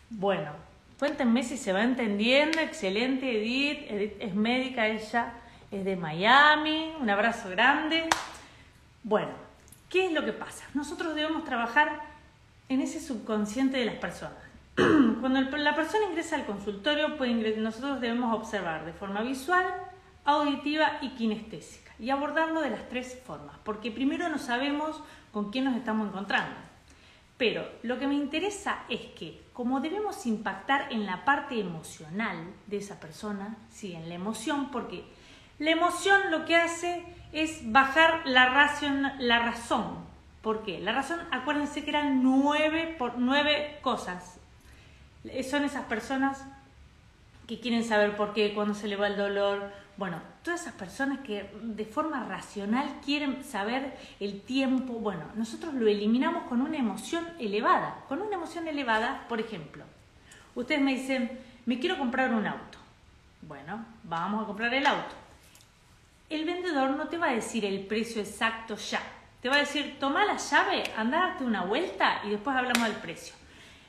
Bueno, 0.08 0.52
cuéntenme 0.98 1.42
si 1.42 1.58
se 1.58 1.72
va 1.72 1.82
entendiendo. 1.82 2.60
Excelente, 2.60 3.30
Edith. 3.30 3.90
Edith 3.90 4.16
es 4.18 4.34
médica, 4.34 4.86
ella 4.86 5.34
es 5.70 5.84
de 5.84 5.96
Miami. 5.96 6.94
Un 6.98 7.10
abrazo 7.10 7.50
grande. 7.50 8.08
Bueno, 9.02 9.32
¿qué 9.90 10.06
es 10.06 10.12
lo 10.12 10.24
que 10.24 10.32
pasa? 10.32 10.64
Nosotros 10.72 11.14
debemos 11.14 11.44
trabajar 11.44 12.00
en 12.70 12.80
ese 12.80 13.00
subconsciente 13.00 13.76
de 13.76 13.84
las 13.84 13.96
personas. 13.96 14.47
Cuando 15.20 15.40
la 15.56 15.74
persona 15.74 16.06
ingresa 16.08 16.36
al 16.36 16.46
consultorio, 16.46 17.16
nosotros 17.56 18.00
debemos 18.00 18.32
observar 18.32 18.84
de 18.84 18.92
forma 18.92 19.22
visual, 19.22 19.66
auditiva 20.24 20.98
y 21.00 21.10
kinestésica 21.10 21.92
y 21.98 22.10
abordarlo 22.10 22.60
de 22.60 22.70
las 22.70 22.88
tres 22.88 23.20
formas, 23.26 23.56
porque 23.64 23.90
primero 23.90 24.28
no 24.28 24.38
sabemos 24.38 25.02
con 25.32 25.50
quién 25.50 25.64
nos 25.64 25.76
estamos 25.76 26.08
encontrando. 26.08 26.54
Pero 27.36 27.68
lo 27.82 27.98
que 27.98 28.06
me 28.06 28.14
interesa 28.14 28.84
es 28.88 29.00
que, 29.18 29.42
como 29.52 29.80
debemos 29.80 30.26
impactar 30.26 30.92
en 30.92 31.06
la 31.06 31.24
parte 31.24 31.58
emocional 31.58 32.36
de 32.66 32.76
esa 32.76 33.00
persona, 33.00 33.56
sí, 33.70 33.94
en 33.94 34.08
la 34.08 34.14
emoción, 34.14 34.70
porque 34.70 35.04
la 35.58 35.70
emoción 35.70 36.30
lo 36.30 36.44
que 36.44 36.54
hace 36.54 37.04
es 37.32 37.72
bajar 37.72 38.22
la, 38.26 38.70
la 39.18 39.38
razón. 39.40 40.06
¿Por 40.40 40.62
qué? 40.62 40.78
La 40.78 40.92
razón, 40.92 41.18
acuérdense 41.32 41.82
que 41.82 41.90
eran 41.90 42.22
nueve, 42.22 42.94
por, 42.96 43.18
nueve 43.18 43.78
cosas 43.82 44.37
son 45.48 45.64
esas 45.64 45.84
personas 45.84 46.44
que 47.48 47.58
quieren 47.58 47.82
saber 47.82 48.14
por 48.14 48.34
qué, 48.34 48.52
cuándo 48.54 48.74
se 48.74 48.88
le 48.88 48.96
va 48.96 49.06
el 49.06 49.16
dolor. 49.16 49.72
Bueno, 49.96 50.20
todas 50.44 50.60
esas 50.60 50.74
personas 50.74 51.20
que 51.20 51.50
de 51.62 51.84
forma 51.86 52.24
racional 52.24 53.00
quieren 53.04 53.42
saber 53.42 53.96
el 54.20 54.42
tiempo. 54.42 54.92
Bueno, 54.94 55.24
nosotros 55.34 55.74
lo 55.74 55.88
eliminamos 55.88 56.44
con 56.44 56.60
una 56.60 56.76
emoción 56.76 57.26
elevada. 57.38 58.04
Con 58.06 58.20
una 58.20 58.36
emoción 58.36 58.68
elevada, 58.68 59.24
por 59.28 59.40
ejemplo, 59.40 59.84
ustedes 60.54 60.82
me 60.82 60.94
dicen, 60.94 61.38
me 61.64 61.78
quiero 61.80 61.96
comprar 61.96 62.34
un 62.34 62.46
auto. 62.46 62.78
Bueno, 63.42 63.84
vamos 64.04 64.44
a 64.44 64.46
comprar 64.46 64.72
el 64.74 64.86
auto. 64.86 65.14
El 66.28 66.44
vendedor 66.44 66.90
no 66.90 67.08
te 67.08 67.16
va 67.16 67.28
a 67.28 67.34
decir 67.34 67.64
el 67.64 67.80
precio 67.86 68.20
exacto 68.20 68.76
ya. 68.76 69.00
Te 69.40 69.48
va 69.48 69.56
a 69.56 69.60
decir, 69.60 69.96
toma 69.98 70.26
la 70.26 70.36
llave, 70.36 70.84
anda 70.96 71.18
a 71.18 71.28
darte 71.28 71.44
una 71.44 71.64
vuelta 71.64 72.20
y 72.24 72.30
después 72.30 72.54
hablamos 72.54 72.88
del 72.88 72.96
precio. 72.96 73.37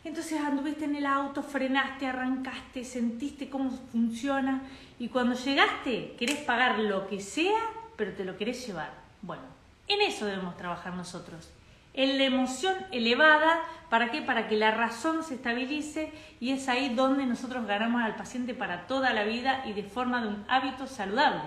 Entonces 0.10 0.42
anduviste 0.42 0.86
en 0.86 0.96
el 0.96 1.06
auto, 1.06 1.44
frenaste, 1.44 2.08
arrancaste, 2.08 2.84
sentiste 2.84 3.48
cómo 3.48 3.70
funciona 3.92 4.64
y 4.98 5.10
cuando 5.10 5.36
llegaste 5.36 6.16
querés 6.18 6.40
pagar 6.40 6.80
lo 6.80 7.08
que 7.08 7.20
sea, 7.20 7.60
pero 7.96 8.14
te 8.14 8.26
lo 8.26 8.36
querés 8.36 8.66
llevar. 8.66 8.90
Bueno, 9.22 9.44
en 9.88 10.02
eso 10.02 10.26
debemos 10.26 10.58
trabajar 10.58 10.96
nosotros. 10.96 11.52
En 11.94 12.18
la 12.18 12.24
emoción 12.24 12.74
elevada, 12.92 13.60
¿para 13.92 14.10
qué? 14.10 14.24
Para 14.24 14.48
que 14.48 14.56
la 14.56 14.72
razón 14.72 15.24
se 15.24 15.36
estabilice 15.36 16.12
y 16.40 16.54
es 16.54 16.68
ahí 16.70 16.96
donde 16.96 17.28
nosotros 17.28 17.68
ganamos 17.68 18.02
al 18.02 18.16
paciente 18.16 18.56
para 18.56 18.88
toda 18.88 19.14
la 19.14 19.26
vida 19.26 19.64
y 19.68 19.74
de 19.74 19.84
forma 19.84 20.24
de 20.24 20.30
un 20.30 20.44
hábito 20.48 20.88
saludable. 20.88 21.44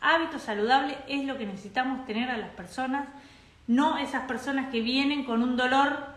Hábito 0.00 0.38
saludable 0.38 0.96
es 1.08 1.24
lo 1.24 1.36
que 1.38 1.46
necesitamos 1.46 2.06
tener 2.06 2.30
a 2.30 2.38
las 2.38 2.50
personas, 2.50 3.08
no 3.66 3.98
esas 3.98 4.28
personas 4.28 4.70
que 4.70 4.80
vienen 4.80 5.24
con 5.24 5.42
un 5.42 5.56
dolor 5.56 6.13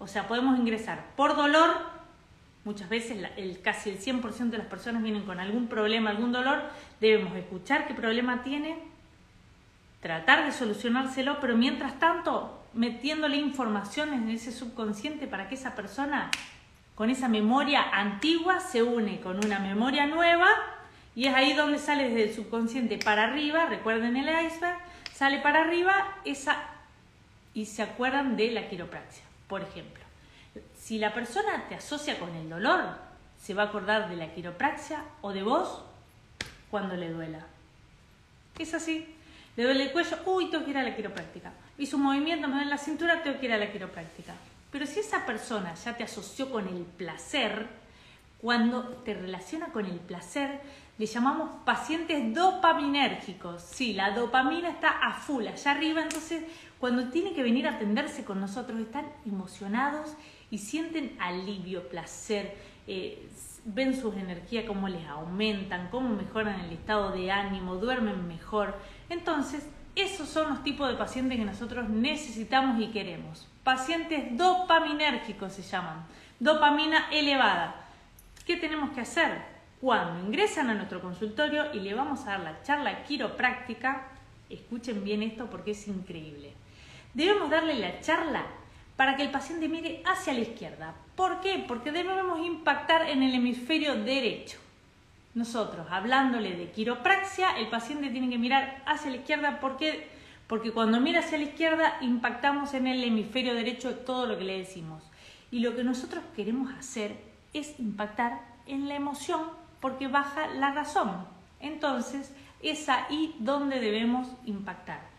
o 0.00 0.08
sea, 0.08 0.26
podemos 0.26 0.58
ingresar. 0.58 1.04
Por 1.14 1.36
dolor, 1.36 1.70
muchas 2.64 2.88
veces 2.88 3.24
casi 3.62 3.90
el 3.90 4.00
100% 4.00 4.50
de 4.50 4.58
las 4.58 4.66
personas 4.66 5.02
vienen 5.02 5.22
con 5.22 5.38
algún 5.38 5.68
problema, 5.68 6.10
algún 6.10 6.32
dolor, 6.32 6.62
debemos 7.00 7.36
escuchar 7.36 7.86
qué 7.86 7.94
problema 7.94 8.42
tiene, 8.42 8.78
tratar 10.00 10.44
de 10.44 10.52
solucionárselo, 10.52 11.38
pero 11.40 11.56
mientras 11.56 11.98
tanto 11.98 12.64
metiéndole 12.72 13.36
información 13.36 14.12
en 14.14 14.30
ese 14.30 14.52
subconsciente 14.52 15.26
para 15.26 15.48
que 15.48 15.54
esa 15.54 15.74
persona 15.74 16.30
con 16.94 17.10
esa 17.10 17.28
memoria 17.28 17.82
antigua 17.92 18.60
se 18.60 18.82
une 18.82 19.20
con 19.20 19.44
una 19.44 19.58
memoria 19.58 20.06
nueva. 20.06 20.48
Y 21.14 21.26
es 21.26 21.34
ahí 21.34 21.54
donde 21.54 21.78
sale 21.78 22.04
desde 22.04 22.24
el 22.24 22.34
subconsciente 22.34 22.98
para 22.98 23.24
arriba, 23.24 23.66
recuerden 23.66 24.16
el 24.16 24.28
iceberg, 24.46 24.78
sale 25.12 25.38
para 25.40 25.62
arriba 25.62 25.92
esa 26.24 26.56
y 27.52 27.66
se 27.66 27.82
acuerdan 27.82 28.36
de 28.36 28.52
la 28.52 28.68
quiropraxia. 28.68 29.29
Por 29.50 29.62
ejemplo, 29.62 30.04
si 30.78 30.98
la 30.98 31.12
persona 31.12 31.64
te 31.68 31.74
asocia 31.74 32.20
con 32.20 32.32
el 32.36 32.48
dolor, 32.48 32.84
se 33.36 33.52
va 33.52 33.64
a 33.64 33.66
acordar 33.66 34.08
de 34.08 34.14
la 34.14 34.32
quiropraxia 34.32 35.02
o 35.22 35.32
de 35.32 35.42
vos 35.42 35.82
cuando 36.70 36.94
le 36.94 37.10
duela. 37.10 37.44
Es 38.60 38.74
así. 38.74 39.12
Le 39.56 39.64
duele 39.64 39.84
el 39.84 39.92
cuello, 39.92 40.16
uy, 40.26 40.50
tengo 40.50 40.64
que 40.64 40.70
ir 40.70 40.78
a 40.78 40.84
la 40.84 40.94
quiropráctica. 40.94 41.52
Hizo 41.78 41.96
un 41.96 42.04
movimiento, 42.04 42.46
me 42.46 42.54
duele 42.54 42.70
la 42.70 42.78
cintura, 42.78 43.24
tengo 43.24 43.40
que 43.40 43.46
ir 43.46 43.52
a 43.52 43.58
la 43.58 43.72
quiropráctica. 43.72 44.34
Pero 44.70 44.86
si 44.86 45.00
esa 45.00 45.26
persona 45.26 45.74
ya 45.74 45.96
te 45.96 46.04
asoció 46.04 46.48
con 46.48 46.68
el 46.68 46.84
placer, 46.84 47.66
cuando 48.40 48.84
te 49.04 49.14
relaciona 49.14 49.66
con 49.72 49.84
el 49.84 49.98
placer, 49.98 50.60
le 50.96 51.06
llamamos 51.06 51.50
pacientes 51.64 52.32
dopaminérgicos. 52.32 53.62
Sí, 53.62 53.94
la 53.94 54.12
dopamina 54.12 54.70
está 54.70 54.90
a 54.90 55.12
full, 55.12 55.48
allá 55.48 55.72
arriba, 55.72 56.02
entonces 56.02 56.44
cuando 56.80 57.10
tiene 57.10 57.34
que 57.34 57.42
venir 57.42 57.66
a 57.66 57.72
atenderse 57.72 58.24
con 58.24 58.40
nosotros, 58.40 58.80
están 58.80 59.06
emocionados 59.26 60.14
y 60.50 60.58
sienten 60.58 61.16
alivio, 61.20 61.88
placer, 61.88 62.56
eh, 62.86 63.28
ven 63.64 63.94
sus 63.94 64.16
energías, 64.16 64.64
cómo 64.66 64.88
les 64.88 65.06
aumentan, 65.06 65.88
cómo 65.90 66.08
mejoran 66.08 66.60
el 66.60 66.72
estado 66.72 67.12
de 67.12 67.30
ánimo, 67.30 67.76
duermen 67.76 68.26
mejor. 68.26 68.76
Entonces, 69.10 69.68
esos 69.94 70.28
son 70.28 70.48
los 70.48 70.62
tipos 70.62 70.88
de 70.88 70.96
pacientes 70.96 71.38
que 71.38 71.44
nosotros 71.44 71.88
necesitamos 71.88 72.80
y 72.80 72.88
queremos. 72.88 73.46
Pacientes 73.62 74.36
dopaminérgicos 74.36 75.52
se 75.52 75.62
llaman, 75.62 76.06
dopamina 76.38 77.10
elevada. 77.12 77.76
¿Qué 78.46 78.56
tenemos 78.56 78.90
que 78.90 79.02
hacer? 79.02 79.60
cuando 79.80 80.26
ingresan 80.26 80.68
a 80.68 80.74
nuestro 80.74 81.00
consultorio 81.00 81.72
y 81.72 81.80
le 81.80 81.94
vamos 81.94 82.22
a 82.22 82.32
dar 82.32 82.40
la 82.40 82.62
charla 82.62 83.02
quiropráctica, 83.04 84.08
escuchen 84.50 85.02
bien 85.04 85.22
esto 85.22 85.48
porque 85.48 85.70
es 85.70 85.88
increíble. 85.88 86.52
Debemos 87.14 87.50
darle 87.50 87.74
la 87.74 88.00
charla 88.00 88.46
para 88.96 89.16
que 89.16 89.22
el 89.22 89.30
paciente 89.30 89.68
mire 89.68 90.02
hacia 90.04 90.32
la 90.32 90.40
izquierda. 90.40 90.94
¿Por 91.16 91.40
qué? 91.40 91.64
Porque 91.66 91.90
debemos 91.90 92.38
impactar 92.44 93.08
en 93.08 93.22
el 93.22 93.34
hemisferio 93.34 93.94
derecho. 93.96 94.58
Nosotros, 95.34 95.86
hablándole 95.90 96.56
de 96.56 96.70
quiropraxia, 96.70 97.56
el 97.58 97.68
paciente 97.68 98.10
tiene 98.10 98.28
que 98.28 98.38
mirar 98.38 98.82
hacia 98.86 99.10
la 99.10 99.16
izquierda. 99.18 99.60
¿Por 99.60 99.76
qué? 99.76 100.08
Porque 100.46 100.72
cuando 100.72 101.00
mira 101.00 101.20
hacia 101.20 101.38
la 101.38 101.44
izquierda, 101.44 101.98
impactamos 102.00 102.74
en 102.74 102.86
el 102.86 103.02
hemisferio 103.02 103.54
derecho 103.54 103.94
todo 103.94 104.26
lo 104.26 104.36
que 104.36 104.44
le 104.44 104.58
decimos. 104.58 105.02
Y 105.50 105.60
lo 105.60 105.74
que 105.74 105.84
nosotros 105.84 106.22
queremos 106.36 106.72
hacer 106.74 107.16
es 107.54 107.78
impactar 107.78 108.40
en 108.66 108.88
la 108.88 108.96
emoción 108.96 109.42
porque 109.80 110.08
baja 110.08 110.46
la 110.48 110.72
razón. 110.72 111.24
Entonces, 111.60 112.32
es 112.62 112.88
ahí 112.88 113.34
donde 113.38 113.80
debemos 113.80 114.28
impactar. 114.44 115.09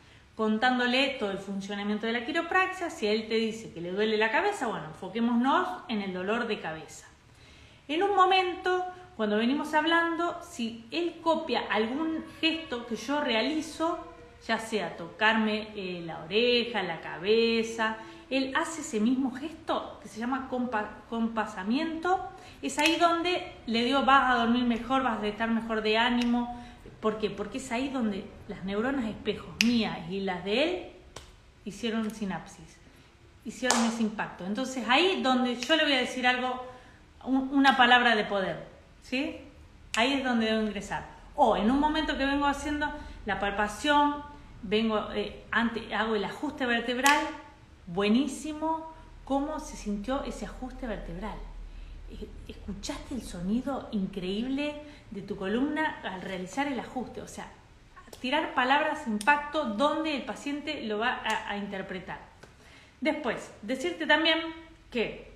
Contándole 0.41 1.17
todo 1.19 1.29
el 1.29 1.37
funcionamiento 1.37 2.07
de 2.07 2.13
la 2.13 2.25
quiropraxia, 2.25 2.89
si 2.89 3.05
él 3.05 3.27
te 3.27 3.35
dice 3.35 3.71
que 3.71 3.79
le 3.79 3.91
duele 3.91 4.17
la 4.17 4.31
cabeza, 4.31 4.65
bueno, 4.65 4.87
enfoquémonos 4.87 5.83
en 5.87 6.01
el 6.01 6.15
dolor 6.15 6.47
de 6.47 6.59
cabeza. 6.59 7.05
En 7.87 8.01
un 8.01 8.15
momento, 8.15 8.83
cuando 9.15 9.37
venimos 9.37 9.75
hablando, 9.75 10.39
si 10.41 10.83
él 10.89 11.19
copia 11.21 11.61
algún 11.69 12.25
gesto 12.39 12.87
que 12.87 12.95
yo 12.95 13.21
realizo, 13.21 13.99
ya 14.47 14.57
sea 14.57 14.97
tocarme 14.97 15.67
eh, 15.75 16.01
la 16.07 16.23
oreja, 16.23 16.81
la 16.81 17.01
cabeza, 17.01 17.97
él 18.31 18.51
hace 18.55 18.81
ese 18.81 18.99
mismo 18.99 19.29
gesto 19.29 19.99
que 20.01 20.09
se 20.09 20.19
llama 20.19 20.49
compasamiento. 21.07 22.19
Es 22.63 22.79
ahí 22.79 22.95
donde 22.95 23.53
le 23.67 23.83
digo, 23.83 24.01
vas 24.05 24.31
a 24.31 24.39
dormir 24.39 24.63
mejor, 24.63 25.03
vas 25.03 25.21
a 25.21 25.27
estar 25.27 25.51
mejor 25.51 25.83
de 25.83 25.99
ánimo. 25.99 26.60
¿Por 27.01 27.17
qué? 27.17 27.29
Porque 27.29 27.57
es 27.57 27.71
ahí 27.71 27.89
donde 27.89 28.25
las 28.47 28.63
neuronas 28.63 29.05
espejos 29.05 29.49
mías 29.65 29.97
y 30.09 30.19
las 30.19 30.45
de 30.45 30.63
él 30.63 30.91
hicieron 31.65 32.09
sinapsis, 32.11 32.77
hicieron 33.43 33.83
ese 33.85 34.03
impacto. 34.03 34.45
Entonces 34.45 34.87
ahí 34.87 35.21
donde 35.23 35.55
yo 35.55 35.75
le 35.75 35.83
voy 35.83 35.93
a 35.93 35.99
decir 35.99 36.27
algo, 36.27 36.63
una 37.23 37.75
palabra 37.75 38.15
de 38.15 38.23
poder, 38.25 38.67
¿sí? 39.01 39.37
Ahí 39.95 40.13
es 40.13 40.23
donde 40.23 40.45
debo 40.45 40.61
ingresar. 40.61 41.05
O 41.35 41.57
en 41.57 41.71
un 41.71 41.79
momento 41.79 42.17
que 42.17 42.25
vengo 42.25 42.45
haciendo 42.45 42.87
la 43.25 43.39
palpación, 43.39 44.23
vengo, 44.61 45.11
eh, 45.13 45.43
hago 45.51 46.15
el 46.15 46.23
ajuste 46.23 46.65
vertebral, 46.65 47.25
buenísimo 47.87 48.91
cómo 49.25 49.59
se 49.59 49.75
sintió 49.75 50.23
ese 50.23 50.45
ajuste 50.45 50.85
vertebral. 50.85 51.37
¿Escuchaste 52.47 53.15
el 53.15 53.21
sonido 53.21 53.89
increíble 53.91 54.81
de 55.11 55.21
tu 55.21 55.35
columna 55.35 56.01
al 56.03 56.21
realizar 56.21 56.67
el 56.67 56.79
ajuste? 56.79 57.21
O 57.21 57.27
sea, 57.27 57.47
tirar 58.19 58.53
palabras 58.53 59.07
impacto 59.07 59.65
donde 59.65 60.15
el 60.15 60.23
paciente 60.23 60.83
lo 60.83 60.99
va 60.99 61.21
a, 61.23 61.49
a 61.51 61.57
interpretar. 61.57 62.19
Después, 62.99 63.51
decirte 63.61 64.05
también 64.05 64.39
que 64.91 65.31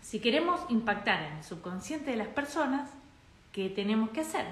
si 0.00 0.20
queremos 0.20 0.60
impactar 0.70 1.22
en 1.22 1.36
el 1.38 1.44
subconsciente 1.44 2.12
de 2.12 2.16
las 2.16 2.28
personas, 2.28 2.88
¿qué 3.52 3.68
tenemos 3.68 4.10
que 4.10 4.20
hacer? 4.20 4.46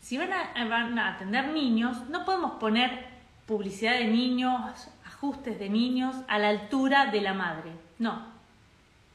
Si 0.00 0.16
van 0.16 0.32
a, 0.32 0.52
van 0.64 0.98
a 0.98 1.14
atender 1.14 1.48
niños, 1.48 2.08
no 2.08 2.24
podemos 2.24 2.52
poner 2.52 3.06
publicidad 3.46 3.92
de 3.92 4.06
niños, 4.06 4.88
ajustes 5.06 5.58
de 5.58 5.68
niños 5.68 6.16
a 6.28 6.38
la 6.38 6.48
altura 6.48 7.06
de 7.06 7.20
la 7.20 7.34
madre. 7.34 7.72
No. 7.98 8.37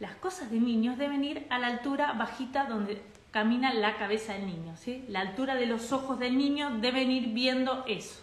Las 0.03 0.15
cosas 0.15 0.51
de 0.51 0.59
niños 0.59 0.97
deben 0.97 1.23
ir 1.23 1.47
a 1.49 1.57
la 1.59 1.67
altura 1.67 2.11
bajita 2.11 2.65
donde 2.65 3.01
camina 3.31 3.73
la 3.73 3.95
cabeza 3.95 4.33
del 4.33 4.47
niño. 4.47 4.75
¿sí? 4.75 5.05
La 5.07 5.21
altura 5.21 5.55
de 5.55 5.65
los 5.65 5.93
ojos 5.93 6.19
del 6.19 6.37
niño 6.37 6.71
deben 6.81 7.09
ir 7.09 7.29
viendo 7.29 7.85
eso. 7.87 8.21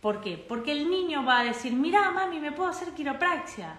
¿Por 0.00 0.20
qué? 0.20 0.36
Porque 0.36 0.72
el 0.72 0.90
niño 0.90 1.24
va 1.24 1.38
a 1.38 1.44
decir, 1.44 1.72
mira 1.74 2.10
mami, 2.10 2.40
me 2.40 2.50
puedo 2.50 2.68
hacer 2.68 2.92
quiropraxia. 2.92 3.76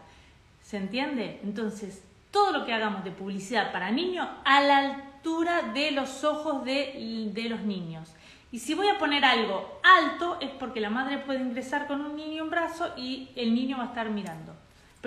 ¿Se 0.63 0.78
entiende? 0.78 1.42
Entonces, 1.44 2.02
todo 2.32 2.54
lo 2.54 2.66
que 2.66 2.72
hagamos 2.72 3.04
de 3.04 3.12
publicidad 3.12 3.74
para 3.74 3.92
niños 3.92 4.26
a 4.46 4.62
la 4.62 4.78
altura 4.78 5.63
de 5.74 5.92
los 5.92 6.24
ojos 6.24 6.63
de, 6.63 7.30
de 7.34 7.50
los 7.50 7.60
niños. 7.60 8.10
Y 8.54 8.60
si 8.60 8.74
voy 8.74 8.88
a 8.88 8.98
poner 8.98 9.26
algo 9.26 9.82
alto 9.84 10.38
es 10.40 10.52
porque 10.52 10.80
la 10.80 10.90
madre 10.90 11.18
puede 11.18 11.42
ingresar 11.42 11.88
con 11.88 12.00
un 12.00 12.16
niño 12.16 12.46
en 12.46 12.50
brazo 12.52 12.94
y 12.96 13.32
el 13.36 13.54
niño 13.54 13.80
va 13.80 13.84
a 13.84 13.88
estar 13.88 14.12
mirando. 14.12 14.56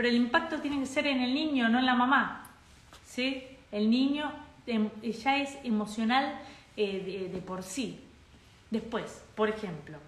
Pero 0.01 0.09
el 0.09 0.17
impacto 0.17 0.61
tiene 0.61 0.81
que 0.81 0.87
ser 0.87 1.07
en 1.07 1.21
el 1.21 1.35
niño, 1.35 1.69
no 1.69 1.79
en 1.79 1.85
la 1.85 1.95
mamá. 1.95 2.49
¿Sí? 3.07 3.47
El 3.71 3.91
niño 3.91 4.33
em, 4.67 4.89
ya 5.03 5.37
es 5.37 5.59
emocional 5.63 6.41
eh, 6.75 7.29
de, 7.31 7.41
por 7.43 7.63
sí. 7.63 8.01
Después, 8.71 9.23
por 9.35 9.51
ejemplo, 9.51 9.99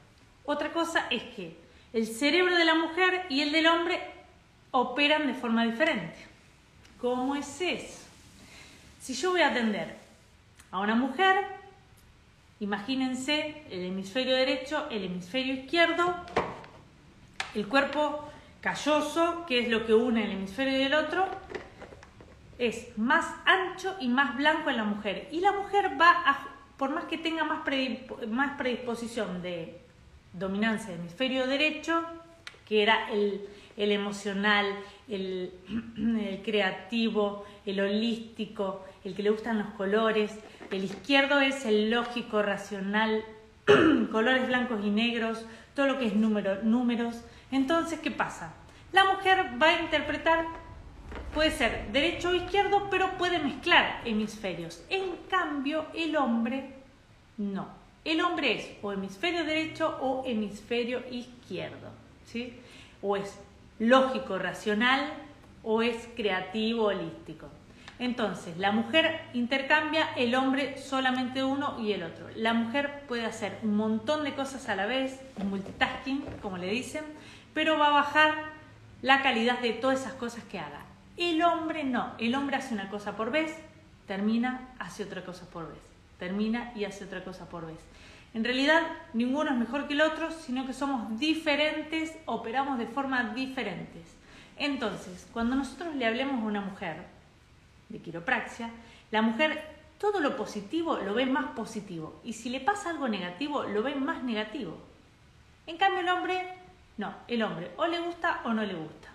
otra 0.47 0.73
cosa 0.73 1.09
es 1.11 1.23
que 1.35 1.59
el 1.93 2.07
cerebro 2.07 2.57
de 2.57 2.65
la 2.65 2.75
mujer 2.75 3.27
y 3.29 3.43
el 3.43 3.53
del 3.53 3.67
hombre 3.67 4.01
operan 4.71 5.27
de 5.27 5.35
forma 5.35 5.63
diferente. 5.67 6.17
¿Cómo 6.99 7.37
es 7.37 7.61
eso? 7.61 8.01
Si 8.99 9.13
yo 9.13 9.33
voy 9.33 9.43
a 9.43 9.49
atender 9.49 9.95
a 10.71 10.81
una 10.81 10.95
mujer, 10.95 11.45
Imagínense 12.61 13.65
el 13.71 13.85
hemisferio 13.87 14.37
derecho, 14.37 14.87
el 14.89 15.05
hemisferio 15.05 15.53
izquierdo, 15.53 16.15
el 17.57 17.67
cuerpo 17.67 18.32
calloso, 18.63 19.45
que 19.47 19.59
es 19.59 19.69
lo 19.69 19.85
que 19.85 19.93
une 19.93 20.25
el 20.25 20.31
hemisferio 20.31 20.79
y 20.79 20.83
el 20.83 20.95
otro, 20.95 21.27
es 22.59 22.97
más 22.97 23.27
ancho 23.45 23.97
y 24.01 24.09
más 24.09 24.37
blanco 24.37 24.71
en 24.71 24.77
la 24.77 24.85
mujer. 24.85 25.29
Y 25.33 25.41
la 25.41 25.53
mujer 25.53 26.01
va 26.01 26.11
a, 26.11 26.49
por 26.79 26.91
más 26.91 27.05
que 27.05 27.19
tenga 27.19 27.45
más, 27.45 27.61
más 28.29 28.57
predisposición 28.57 29.43
de 29.43 29.81
dominancia 30.33 30.91
del 30.91 31.01
hemisferio 31.01 31.47
derecho, 31.47 32.03
que 32.67 32.83
era 32.83 33.11
el, 33.11 33.49
emocional, 33.77 34.67
el, 35.09 35.53
el 35.99 36.41
creativo, 36.43 37.45
el 37.67 37.81
holístico, 37.81 38.85
el 39.05 39.15
que 39.15 39.25
le 39.25 39.31
gustan 39.31 39.59
los 39.59 39.69
colores, 39.71 40.39
el 40.71 40.85
izquierdo 40.85 41.41
es 41.41 41.67
el 41.67 41.91
lógico, 41.91 42.43
racional, 42.43 43.25
colores 44.13 44.47
blancos 44.47 44.81
y 44.85 44.91
negros, 44.91 45.45
todo 45.75 45.87
lo 45.87 45.99
que 45.99 46.07
es 46.07 46.15
número, 46.15 46.63
números. 46.63 47.21
Entonces, 47.51 48.01
¿qué 48.01 48.11
pasa? 48.11 48.55
La 48.93 49.05
mujer 49.05 49.53
va 49.61 49.69
a 49.69 49.81
interpretar, 49.81 50.47
puede 51.35 51.51
ser 51.51 51.91
derecho 51.93 52.31
o 52.31 52.35
izquierdo, 52.35 52.89
pero 52.91 53.17
puede 53.19 53.39
mezclar 53.39 54.03
hemisferios. 54.05 54.85
En 54.91 55.17
cambio, 55.31 55.87
el 55.95 56.17
hombre 56.17 56.75
no. 57.39 57.69
El 58.05 58.21
hombre 58.21 58.59
es 58.59 58.71
o 58.83 58.93
hemisferio 58.93 59.45
derecho 59.45 59.97
o 60.01 60.25
hemisferio 60.27 61.03
izquierdo. 61.11 61.89
¿sí? 62.27 62.55
O 63.01 63.17
es 63.17 63.39
lógico, 63.79 64.39
racional 64.39 65.13
o 65.63 65.83
es 65.83 66.09
creativo, 66.17 66.87
holístico. 66.87 67.49
Entonces, 68.03 68.59
la 68.59 68.73
mujer 68.73 69.21
intercambia, 69.33 70.09
el 70.17 70.35
hombre 70.35 70.77
solamente 70.77 71.45
uno 71.45 71.79
y 71.79 71.93
el 71.93 72.03
otro. 72.03 72.27
La 72.35 72.53
mujer 72.53 73.05
puede 73.07 73.25
hacer 73.25 73.61
un 73.63 73.77
montón 73.77 74.25
de 74.25 74.35
cosas 74.35 74.69
a 74.69 74.75
la 74.75 74.87
vez, 74.87 75.21
multitasking, 75.49 76.25
como 76.43 76.59
le 76.59 76.69
dicen, 76.69 77.05
pero 77.55 77.79
va 77.79 77.87
a 77.87 77.91
bajar 77.91 78.35
la 79.03 79.23
calidad 79.23 79.61
de 79.61 79.71
todas 79.75 80.01
esas 80.01 80.15
cosas 80.15 80.43
que 80.43 80.59
haga. 80.59 80.81
El 81.17 81.45
hombre 81.45 81.85
no, 81.85 82.11
el 82.19 82.35
hombre 82.35 82.57
hace 82.57 82.75
una 82.75 82.91
cosa 82.91 83.15
por 83.15 83.31
vez, 83.31 83.57
termina, 84.09 84.69
hace 84.81 85.05
otra 85.05 85.25
cosa 85.25 85.47
por 85.47 85.69
vez, 85.69 85.79
termina 86.19 86.73
y 86.75 86.87
hace 86.87 87.05
otra 87.05 87.23
cosa 87.23 87.49
por 87.49 87.69
vez. 87.69 87.79
En 88.35 88.43
realidad, 88.43 88.83
ninguno 89.13 89.53
es 89.53 89.57
mejor 89.57 89.87
que 89.87 89.95
el 89.95 90.01
otro, 90.01 90.33
sino 90.33 90.67
que 90.67 90.73
somos 90.73 91.21
diferentes, 91.21 92.13
operamos 92.27 92.81
de 92.81 92.87
forma 92.87 93.33
diferentes. 93.33 94.03
Entonces, 94.57 95.29
cuando 95.33 95.55
nosotros 95.55 95.95
le 95.95 96.05
hablemos 96.05 96.43
a 96.43 96.47
una 96.47 96.63
mujer, 96.63 97.12
de 97.93 98.01
quiropraxia, 98.01 98.71
la 99.11 99.23
mujer 99.23 99.63
todo 99.99 100.19
lo 100.19 100.37
positivo 100.37 100.97
lo 100.97 101.15
ve 101.15 101.27
más 101.27 101.53
positivo 101.53 102.21
y 102.25 102.33
si 102.33 102.51
le 102.51 102.59
pasa 102.59 102.91
algo 102.91 103.09
negativo 103.09 103.63
lo 103.63 103.85
ve 103.85 103.95
más 103.95 104.25
negativo. 104.25 104.77
En 105.67 105.77
cambio 105.77 106.01
el 106.01 106.09
hombre, 106.09 106.55
no, 106.97 107.15
el 107.29 107.43
hombre 107.43 107.71
o 107.77 107.87
le 107.87 108.01
gusta 108.01 108.41
o 108.45 108.53
no 108.53 108.65
le 108.65 108.75
gusta. 108.75 109.11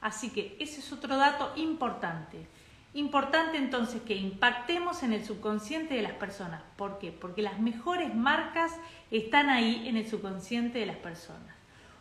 Así 0.00 0.30
que 0.30 0.56
ese 0.58 0.80
es 0.80 0.92
otro 0.92 1.16
dato 1.16 1.52
importante. 1.56 2.46
Importante 2.94 3.58
entonces 3.58 4.00
que 4.02 4.16
impactemos 4.16 5.02
en 5.02 5.12
el 5.12 5.24
subconsciente 5.24 5.94
de 5.94 6.02
las 6.02 6.12
personas. 6.12 6.62
¿Por 6.76 6.98
qué? 6.98 7.12
Porque 7.12 7.42
las 7.42 7.60
mejores 7.60 8.14
marcas 8.14 8.72
están 9.10 9.50
ahí 9.50 9.86
en 9.86 9.96
el 9.96 10.08
subconsciente 10.08 10.78
de 10.78 10.86
las 10.86 10.96
personas. 10.96 11.59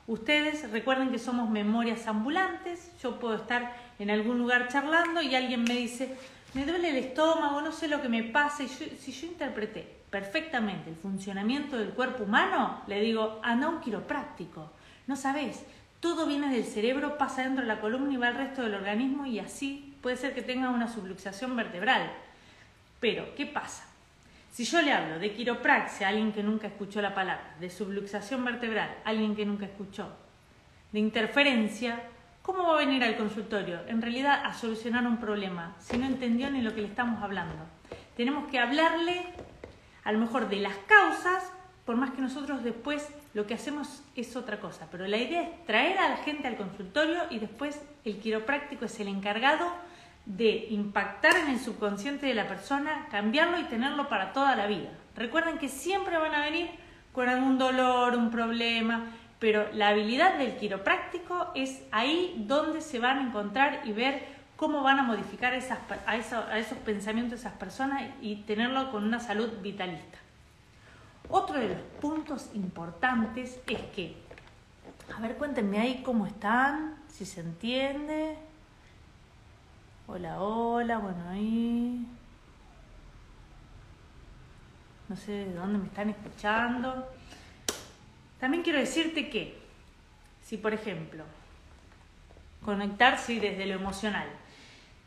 Ustedes 0.10 0.72
recuerden 0.72 1.12
que 1.12 1.20
somos 1.20 1.52
memorias 1.52 2.08
ambulantes. 2.08 2.92
Yo 3.00 3.20
puedo 3.20 3.36
estar 3.36 3.76
en 4.00 4.10
algún 4.10 4.40
lugar 4.40 4.68
charlando 4.68 5.22
y 5.22 5.36
alguien 5.36 5.64
me 5.64 5.76
dice, 5.76 6.16
me 6.56 6.66
duele 6.66 6.90
el 6.90 6.96
estómago, 6.96 7.62
no 7.62 7.72
sé 7.72 7.88
lo 7.88 8.02
que 8.02 8.10
me 8.10 8.24
pasa. 8.24 8.64
Y 8.64 8.70
si 8.70 9.12
yo 9.12 9.28
interpreté 9.28 9.88
perfectamente 10.10 10.90
el 10.90 10.96
funcionamiento 10.96 11.78
del 11.78 11.92
cuerpo 11.92 12.24
humano, 12.24 12.82
le 12.88 13.02
digo, 13.02 13.40
anda 13.44 13.70
un 13.70 13.82
quiropráctico. 13.82 14.72
No 15.06 15.16
sabes, 15.16 15.64
todo 16.00 16.26
viene 16.26 16.52
del 16.52 16.66
cerebro, 16.66 17.20
pasa 17.20 17.44
dentro 17.44 17.62
de 17.62 17.68
la 17.68 17.80
columna 17.80 18.12
y 18.12 18.18
va 18.18 18.30
al 18.30 18.36
resto 18.36 18.64
del 18.64 18.74
organismo 18.74 19.28
y 19.28 19.38
así 19.38 19.96
puede 20.02 20.18
ser 20.18 20.34
que 20.34 20.42
tenga 20.42 20.72
una 20.72 20.92
subluxación 20.92 21.56
vertebral. 21.56 22.12
Pero, 23.00 23.36
¿qué 23.36 23.46
pasa? 23.46 23.89
Si 24.52 24.66
yo 24.66 24.82
le 24.82 24.92
hablo 24.92 25.20
de 25.20 25.34
quiropraxia 25.34 26.08
a 26.08 26.10
alguien 26.10 26.32
que 26.32 26.44
nunca 26.44 26.68
escuchó 26.68 27.02
la 27.02 27.14
palabra, 27.14 27.56
de 27.60 27.70
subluxación 27.70 28.44
vertebral 28.44 28.90
a 29.06 29.10
alguien 29.10 29.36
que 29.36 29.46
nunca 29.46 29.66
escuchó, 29.66 30.10
de 30.92 31.00
interferencia, 31.00 32.02
¿cómo 32.42 32.64
va 32.64 32.74
a 32.74 32.86
venir 32.86 33.04
al 33.04 33.16
consultorio? 33.16 33.80
En 33.88 34.02
realidad 34.02 34.42
a 34.44 34.54
solucionar 34.54 35.06
un 35.06 35.18
problema, 35.18 35.76
si 35.80 35.98
no 35.98 36.06
entendió 36.06 36.50
ni 36.50 36.62
lo 36.62 36.74
que 36.74 36.82
le 36.82 36.88
estamos 36.88 37.22
hablando. 37.22 37.64
Tenemos 38.18 38.50
que 38.50 38.60
hablarle 38.60 39.24
a 40.04 40.12
lo 40.12 40.20
mejor 40.20 40.50
de 40.50 40.58
las 40.58 40.76
causas, 40.88 41.52
por 41.86 41.96
más 41.96 42.12
que 42.12 42.22
nosotros 42.22 42.64
después 42.64 43.08
lo 43.34 43.46
que 43.46 43.54
hacemos 43.54 44.04
es 44.16 44.36
otra 44.36 44.60
cosa. 44.60 44.88
Pero 44.92 45.08
la 45.08 45.18
idea 45.18 45.44
es 45.44 45.66
traer 45.66 45.98
a 46.00 46.10
la 46.10 46.18
gente 46.18 46.48
al 46.48 46.58
consultorio 46.58 47.24
y 47.30 47.40
después 47.40 47.82
el 48.04 48.18
quiropráctico 48.18 48.86
es 48.86 49.00
el 49.00 49.08
encargado 49.08 49.72
de 50.30 50.68
impactar 50.70 51.36
en 51.38 51.50
el 51.50 51.60
subconsciente 51.60 52.28
de 52.28 52.36
la 52.36 52.48
persona, 52.48 53.08
cambiarlo 53.10 53.60
y 53.60 53.64
tenerlo 53.64 54.08
para 54.10 54.32
toda 54.32 54.56
la 54.56 54.68
vida. 54.68 54.90
Recuerden 55.16 55.58
que 55.58 55.70
siempre 55.70 56.20
van 56.20 56.36
a 56.36 56.46
venir 56.46 56.70
con 57.14 57.28
algún 57.28 57.58
dolor, 57.58 58.16
un 58.16 58.30
problema, 58.30 59.08
pero 59.40 59.68
la 59.74 59.90
habilidad 59.90 60.38
del 60.38 60.56
quiropráctico 60.56 61.52
es 61.56 61.82
ahí 61.92 62.36
donde 62.46 62.82
se 62.82 63.00
van 63.00 63.18
a 63.18 63.24
encontrar 63.24 63.82
y 63.86 63.92
ver 63.92 64.24
cómo 64.56 64.84
van 64.84 65.00
a 65.00 65.04
modificar 65.04 65.54
a, 65.56 66.06
a 66.06 66.18
esos 66.60 66.78
pensamientos 66.86 67.32
de 67.32 67.48
esas 67.48 67.58
personas 67.58 68.04
y 68.22 68.36
tenerlo 68.44 68.92
con 68.92 69.04
una 69.06 69.20
salud 69.20 69.50
vitalista. 69.64 70.20
Otro 71.28 71.60
de 71.60 71.70
los 71.70 71.82
puntos 72.00 72.52
importantes 72.54 73.60
es 73.66 73.82
que, 73.96 74.16
a 75.16 75.20
ver, 75.22 75.38
cuéntenme 75.38 75.80
ahí 75.80 76.04
cómo 76.04 76.28
están, 76.28 76.96
si 77.08 77.26
se 77.26 77.42
entiende. 77.42 78.38
Hola, 80.12 80.42
hola, 80.42 80.98
bueno, 80.98 81.30
ahí. 81.30 82.04
No 85.08 85.16
sé 85.16 85.32
de 85.32 85.54
dónde 85.54 85.78
me 85.78 85.86
están 85.86 86.10
escuchando. 86.10 87.08
También 88.40 88.64
quiero 88.64 88.80
decirte 88.80 89.30
que, 89.30 89.62
si 90.42 90.58
por 90.58 90.74
ejemplo, 90.74 91.24
conectarse 92.66 93.40
desde 93.40 93.68
lo 93.68 93.76
emocional. 93.76 94.28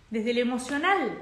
Desde 0.09 0.35
lo 0.35 0.41
emocional 0.41 1.19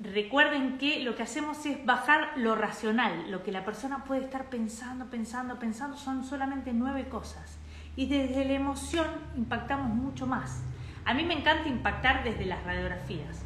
Recuerden 0.00 0.78
que 0.78 1.00
lo 1.00 1.16
que 1.16 1.24
hacemos 1.24 1.66
es 1.66 1.84
bajar 1.84 2.30
lo 2.36 2.54
racional, 2.54 3.32
lo 3.32 3.42
que 3.42 3.50
la 3.50 3.64
persona 3.64 4.04
puede 4.04 4.24
estar 4.24 4.48
pensando, 4.48 5.06
pensando, 5.06 5.58
pensando, 5.58 5.96
son 5.96 6.24
solamente 6.24 6.72
nueve 6.72 7.08
cosas. 7.08 7.58
Y 7.96 8.06
desde 8.06 8.44
la 8.44 8.52
emoción 8.52 9.08
impactamos 9.36 9.92
mucho 9.92 10.24
más. 10.24 10.62
A 11.08 11.14
mí 11.14 11.24
me 11.24 11.32
encanta 11.32 11.70
impactar 11.70 12.22
desde 12.22 12.44
las 12.44 12.62
radiografías, 12.64 13.42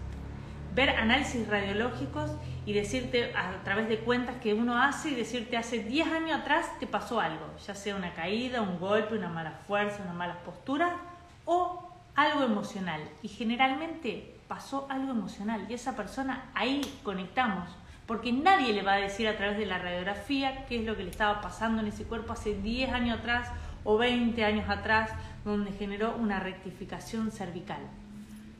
ver 0.75 0.91
análisis 0.91 1.47
radiológicos 1.47 2.33
y 2.67 2.73
decirte 2.73 3.33
a 3.37 3.63
través 3.63 3.89
de 3.89 4.01
cuentas 4.01 4.35
que 4.43 4.53
uno 4.53 4.83
hace 4.83 5.11
y 5.11 5.15
decirte 5.15 5.57
hace 5.57 5.79
10 5.79 6.09
años 6.09 6.41
atrás 6.41 6.69
te 6.81 6.89
pasó 6.89 7.21
algo, 7.21 7.47
ya 7.65 7.77
sea 7.77 7.95
una 7.95 8.15
caída, 8.15 8.63
un 8.63 8.81
golpe, 8.81 9.15
una 9.15 9.29
mala 9.29 9.53
fuerza, 9.69 10.03
una 10.03 10.13
mala 10.13 10.39
postura 10.39 10.97
o 11.45 11.89
algo 12.17 12.43
emocional. 12.43 13.01
Y 13.23 13.29
generalmente 13.29 14.35
pasó 14.49 14.89
algo 14.91 15.13
emocional 15.13 15.65
y 15.69 15.75
esa 15.75 15.95
persona 15.95 16.51
ahí 16.55 16.81
conectamos, 17.05 17.69
porque 18.09 18.33
nadie 18.33 18.73
le 18.73 18.83
va 18.83 18.95
a 18.95 18.97
decir 18.97 19.29
a 19.29 19.37
través 19.37 19.57
de 19.57 19.67
la 19.67 19.79
radiografía 19.79 20.67
qué 20.67 20.81
es 20.81 20.85
lo 20.85 20.97
que 20.97 21.05
le 21.05 21.11
estaba 21.11 21.41
pasando 21.41 21.81
en 21.81 21.87
ese 21.87 22.03
cuerpo 22.03 22.33
hace 22.33 22.55
10 22.55 22.93
años 22.93 23.21
atrás 23.21 23.53
o 23.85 23.99
20 23.99 24.45
años 24.45 24.69
atrás, 24.69 25.11
donde 25.45 25.73
generó 25.73 26.17
una 26.17 26.41
rectificación 26.41 27.31
cervical. 27.31 27.81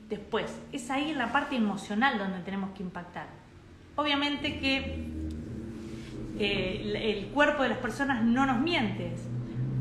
Después, 0.09 0.53
es 0.71 0.89
ahí 0.89 1.11
en 1.11 1.17
la 1.17 1.31
parte 1.31 1.55
emocional 1.55 2.17
donde 2.17 2.39
tenemos 2.39 2.71
que 2.71 2.83
impactar. 2.83 3.27
Obviamente 3.95 4.59
que 4.59 5.07
eh, 6.39 7.17
el 7.17 7.27
cuerpo 7.27 7.63
de 7.63 7.69
las 7.69 7.77
personas 7.77 8.23
no 8.23 8.45
nos 8.45 8.59
miente. 8.59 9.15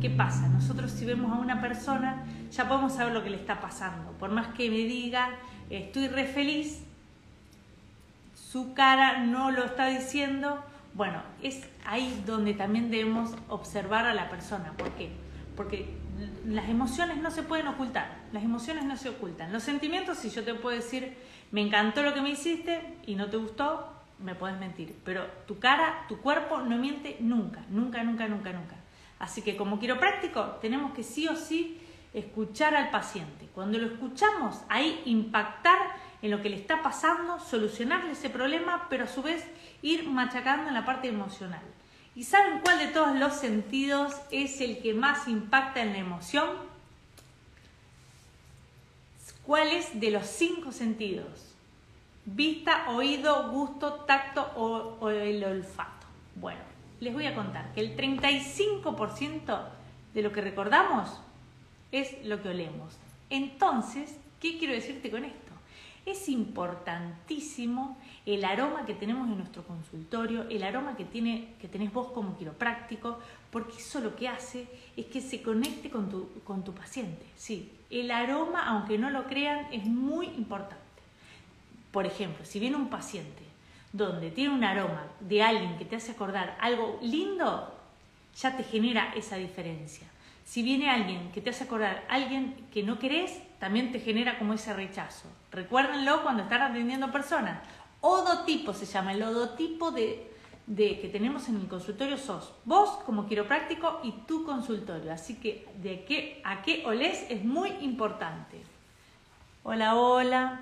¿Qué 0.01 0.11
pasa? 0.11 0.49
Nosotros 0.49 0.91
si 0.91 1.05
vemos 1.05 1.33
a 1.33 1.41
una 1.41 1.61
persona 1.61 2.25
ya 2.51 2.69
podemos 2.69 2.95
saber 2.95 3.15
lo 3.15 3.23
que 3.23 3.31
le 3.31 3.37
está 3.37 3.61
pasando. 3.61 4.12
Por 4.12 4.31
más 4.31 4.49
que 4.49 4.69
me 4.69 4.79
diga 4.79 5.31
estoy 5.71 6.09
re 6.09 6.27
feliz, 6.27 6.83
su 8.35 8.75
cara 8.75 9.25
no 9.25 9.51
lo 9.51 9.65
está 9.65 9.87
diciendo, 9.87 10.62
bueno, 10.95 11.23
es 11.43 11.67
ahí 11.87 12.23
donde 12.27 12.53
también 12.53 12.91
debemos 12.91 13.35
observar 13.49 14.05
a 14.07 14.12
la 14.12 14.29
persona. 14.29 14.73
¿Por 14.77 14.91
qué? 14.91 15.11
Porque 15.57 15.88
las 16.46 16.68
emociones 16.68 17.18
no 17.18 17.30
se 17.30 17.42
pueden 17.42 17.68
ocultar, 17.68 18.18
las 18.32 18.42
emociones 18.42 18.85
no 18.85 18.96
se 18.96 19.08
ocultan. 19.08 19.52
Los 19.52 19.62
sentimientos, 19.62 20.18
si 20.18 20.30
yo 20.30 20.44
te 20.44 20.54
puedo 20.54 20.76
decir, 20.76 21.16
me 21.50 21.61
encantó 21.61 22.02
lo 22.02 22.14
que 22.14 22.20
me 22.20 22.30
hiciste 22.30 22.98
y 23.06 23.14
no 23.14 23.28
te 23.30 23.37
gustó, 23.37 23.92
me 24.18 24.35
puedes 24.35 24.58
mentir. 24.58 24.96
Pero 25.04 25.26
tu 25.46 25.58
cara, 25.58 26.06
tu 26.08 26.18
cuerpo 26.18 26.61
no 26.61 26.78
miente 26.78 27.16
nunca, 27.20 27.64
nunca, 27.68 28.02
nunca, 28.02 28.28
nunca, 28.28 28.52
nunca. 28.52 28.76
Así 29.18 29.42
que 29.42 29.56
como 29.56 29.78
quiropráctico 29.78 30.42
tenemos 30.61 30.92
que 30.92 31.02
sí 31.02 31.28
o 31.28 31.37
sí 31.37 31.80
escuchar 32.12 32.74
al 32.74 32.90
paciente. 32.90 33.48
Cuando 33.54 33.78
lo 33.78 33.87
escuchamos, 33.87 34.61
ahí 34.68 35.00
impactar 35.04 35.78
en 36.20 36.30
lo 36.30 36.42
que 36.42 36.50
le 36.50 36.56
está 36.56 36.82
pasando, 36.82 37.38
solucionarle 37.38 38.12
ese 38.12 38.30
problema, 38.30 38.87
pero 38.88 39.04
a 39.04 39.08
su 39.08 39.22
vez 39.22 39.46
ir 39.80 40.08
machacando 40.08 40.68
en 40.68 40.74
la 40.74 40.85
parte 40.85 41.08
emocional. 41.08 41.62
¿Y 42.14 42.25
saben 42.25 42.61
cuál 42.61 42.79
de 42.79 42.88
todos 42.88 43.16
los 43.18 43.35
sentidos 43.35 44.14
es 44.31 44.61
el 44.61 44.81
que 44.83 44.92
más 44.92 45.29
impacta 45.29 45.81
en 45.81 45.92
la 45.92 45.98
emoción? 45.98 46.51
¿Cuál 49.46 49.68
es 49.68 49.98
de 49.98 50.11
los 50.11 50.27
cinco 50.27 50.72
sentidos? 50.72 51.55
Vista, 52.25 52.90
oído, 52.90 53.51
gusto, 53.51 53.94
tacto 54.07 54.53
o, 54.57 54.98
o 55.01 55.11
el 55.11 55.42
olfato. 55.42 56.07
Bueno, 56.37 56.61
les 57.01 57.12
voy 57.12 57.27
a 57.27 57.35
contar 57.35 57.72
que 57.72 57.81
el 57.81 57.96
35% 57.96 59.61
de 60.14 60.22
lo 60.22 60.33
que 60.33 60.40
recordamos 60.42 61.20
es 61.90 62.25
lo 62.25 62.42
que 62.42 62.51
olemos. 62.51 62.96
Entonces, 63.31 64.16
¿qué 64.38 64.59
quiero 64.59 64.75
decirte 64.75 65.11
con 65.11 65.25
esto? 65.25 65.53
Es 66.05 66.29
importantísimo 66.29 67.96
el 68.24 68.44
aroma 68.44 68.87
que 68.87 68.94
tenemos 68.94 69.28
en 69.28 69.38
nuestro 69.38 69.64
consultorio, 69.64 70.48
el 70.48 70.62
aroma 70.62 70.96
que, 70.96 71.04
tiene, 71.04 71.54
que 71.61 71.68
tenés 71.68 71.92
vos 71.92 72.08
como 72.08 72.37
quiropráctico, 72.38 73.18
porque 73.50 73.78
eso 73.78 74.00
lo 74.00 74.14
que 74.14 74.28
hace 74.28 74.66
es 74.96 75.06
que 75.06 75.20
se 75.20 75.42
conecte 75.42 75.90
con 75.90 76.08
tu, 76.08 76.30
con 76.44 76.62
tu 76.62 76.72
paciente. 76.72 77.26
Sí, 77.37 77.72
el 77.90 78.11
aroma, 78.11 78.66
aunque 78.68 78.96
no 78.96 79.11
lo 79.11 79.24
crean, 79.24 79.66
es 79.72 79.85
muy 79.85 80.26
importante. 80.26 80.82
Por 81.90 82.06
ejemplo, 82.06 82.44
si 82.44 82.61
viene 82.61 82.76
un 82.76 82.88
paciente 82.88 83.42
donde 83.92 84.30
tiene 84.30 84.54
un 84.54 84.64
aroma 84.64 85.04
de 85.20 85.42
alguien 85.42 85.76
que 85.76 85.85
te 85.85 85.96
hace 85.96 86.12
acordar 86.12 86.56
algo 86.61 86.98
lindo, 87.02 87.74
ya 88.37 88.56
te 88.56 88.62
genera 88.62 89.12
esa 89.14 89.37
diferencia. 89.37 90.06
Si 90.44 90.62
viene 90.62 90.90
alguien 90.90 91.30
que 91.32 91.40
te 91.40 91.50
hace 91.50 91.64
acordar, 91.64 92.04
alguien 92.08 92.54
que 92.72 92.82
no 92.82 92.98
querés, 92.98 93.40
también 93.58 93.92
te 93.92 94.00
genera 94.00 94.38
como 94.38 94.54
ese 94.54 94.72
rechazo. 94.72 95.28
Recuérdenlo 95.50 96.22
cuando 96.22 96.44
están 96.44 96.62
atendiendo 96.62 97.12
personas. 97.12 97.61
Odotipo 98.03 98.75
se 98.75 98.85
llama, 98.85 99.12
el 99.12 99.23
odotipo 99.23 99.91
de, 99.91 100.31
de, 100.67 101.01
que 101.01 101.09
tenemos 101.09 101.49
en 101.49 101.57
el 101.57 101.69
consultorio 101.69 102.19
sos 102.19 102.53
vos 102.65 102.91
como 103.07 103.27
quiropráctico 103.27 104.01
y 104.03 104.12
tu 104.27 104.45
consultorio. 104.45 105.12
Así 105.12 105.37
que 105.37 105.67
de 105.77 106.05
qué 106.05 106.43
a 106.45 106.61
qué 106.61 106.85
olés 106.85 107.25
es 107.31 107.43
muy 107.43 107.71
importante. 107.81 108.61
Hola, 109.62 109.97
hola. 109.97 110.61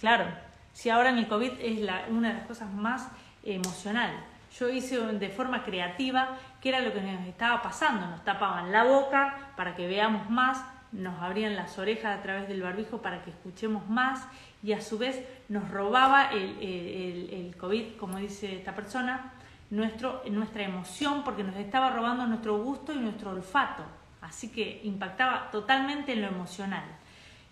Claro, 0.00 0.26
si 0.72 0.88
ahora 0.88 1.10
en 1.10 1.18
el 1.18 1.28
COVID 1.28 1.52
es 1.60 1.78
una 2.08 2.28
de 2.28 2.34
las 2.34 2.46
cosas 2.46 2.72
más 2.72 3.08
emocionales 3.42 4.34
yo 4.58 4.68
hice 4.68 4.98
de 4.98 5.28
forma 5.30 5.64
creativa 5.64 6.36
qué 6.60 6.68
era 6.68 6.80
lo 6.80 6.92
que 6.92 7.00
nos 7.00 7.26
estaba 7.26 7.62
pasando. 7.62 8.06
Nos 8.06 8.24
tapaban 8.24 8.70
la 8.72 8.84
boca 8.84 9.52
para 9.56 9.74
que 9.74 9.86
veamos 9.86 10.30
más, 10.30 10.64
nos 10.92 11.20
abrían 11.20 11.56
las 11.56 11.78
orejas 11.78 12.18
a 12.18 12.22
través 12.22 12.48
del 12.48 12.62
barbijo 12.62 12.98
para 13.02 13.22
que 13.22 13.30
escuchemos 13.30 13.88
más 13.88 14.26
y 14.64 14.72
a 14.72 14.80
su 14.80 14.96
vez 14.96 15.22
nos 15.50 15.70
robaba 15.70 16.30
el, 16.32 16.56
el, 16.60 17.54
COVID, 17.58 17.96
como 17.98 18.16
dice 18.16 18.56
esta 18.56 18.74
persona, 18.74 19.34
nuestro, 19.68 20.22
nuestra 20.30 20.62
emoción 20.62 21.22
porque 21.22 21.44
nos 21.44 21.56
estaba 21.56 21.90
robando 21.90 22.26
nuestro 22.26 22.56
gusto 22.62 22.94
y 22.94 22.96
nuestro 22.96 23.32
olfato. 23.32 23.84
Así 24.22 24.48
que 24.48 24.80
impactaba 24.84 25.50
totalmente 25.50 26.14
en 26.14 26.22
lo 26.22 26.28
emocional. 26.28 26.84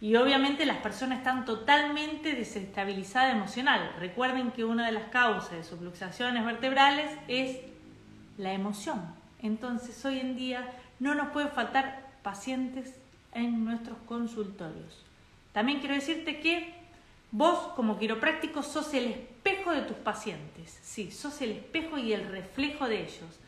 Y 0.01 0.17
obviamente 0.17 0.65
las 0.65 0.79
personas 0.79 1.19
están 1.19 1.45
totalmente 1.45 2.35
desestabilizadas 2.35 3.35
emocional. 3.35 3.95
Recuerden 3.99 4.51
que 4.51 4.65
una 4.65 4.87
de 4.87 4.93
las 4.93 5.11
causas 5.11 5.51
de 5.53 5.65
subluxaciones 5.65 6.43
vertebrales 6.47 7.11
es 7.29 7.59
la 8.39 8.55
emoción. 8.55 9.03
Entonces 9.43 10.03
hoy 10.07 10.19
en 10.19 10.35
día 10.35 10.73
no 10.99 11.15
nos 11.15 11.29
pueden 11.29 11.51
faltar 11.51 12.09
pacientes 12.23 12.99
en 13.35 13.67
nuestros 13.67 13.99
consultorios. 14.07 15.05
También 15.53 15.81
quiero 15.81 15.95
decirte 15.95 16.41
que 16.41 16.82
vos 17.33 17.73
como 17.75 17.99
quiropráctico 17.99 18.63
sos 18.63 18.93
el 18.95 19.07
espejo 19.07 19.73
de 19.73 19.83
tus 19.83 19.97
pacientes. 19.97 20.79
Sí, 20.83 21.11
sos 21.11 21.41
el 21.41 21.53
espejo 21.53 21.99
y 21.99 22.13
el 22.13 22.29
reflejo 22.29 22.87
de 22.87 23.03
ellos. 23.03 23.41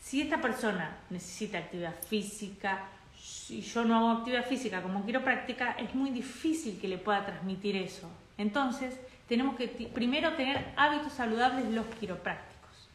Si 0.00 0.20
esta 0.20 0.40
persona 0.40 0.98
necesita 1.08 1.58
actividad 1.58 1.94
física, 2.08 2.88
si 3.16 3.62
yo 3.62 3.84
no 3.84 3.96
hago 3.96 4.10
actividad 4.10 4.46
física 4.46 4.82
como 4.82 5.04
quiero 5.04 5.22
práctica, 5.22 5.72
es 5.78 5.94
muy 5.94 6.10
difícil 6.10 6.80
que 6.80 6.88
le 6.88 6.98
pueda 6.98 7.24
transmitir 7.24 7.76
eso. 7.76 8.10
Entonces, 8.36 8.98
tenemos 9.28 9.56
que 9.56 9.68
primero 9.68 10.34
tener 10.34 10.72
hábitos 10.76 11.12
saludables 11.12 11.66
los 11.70 11.86
quiroprácticos. 11.86 12.88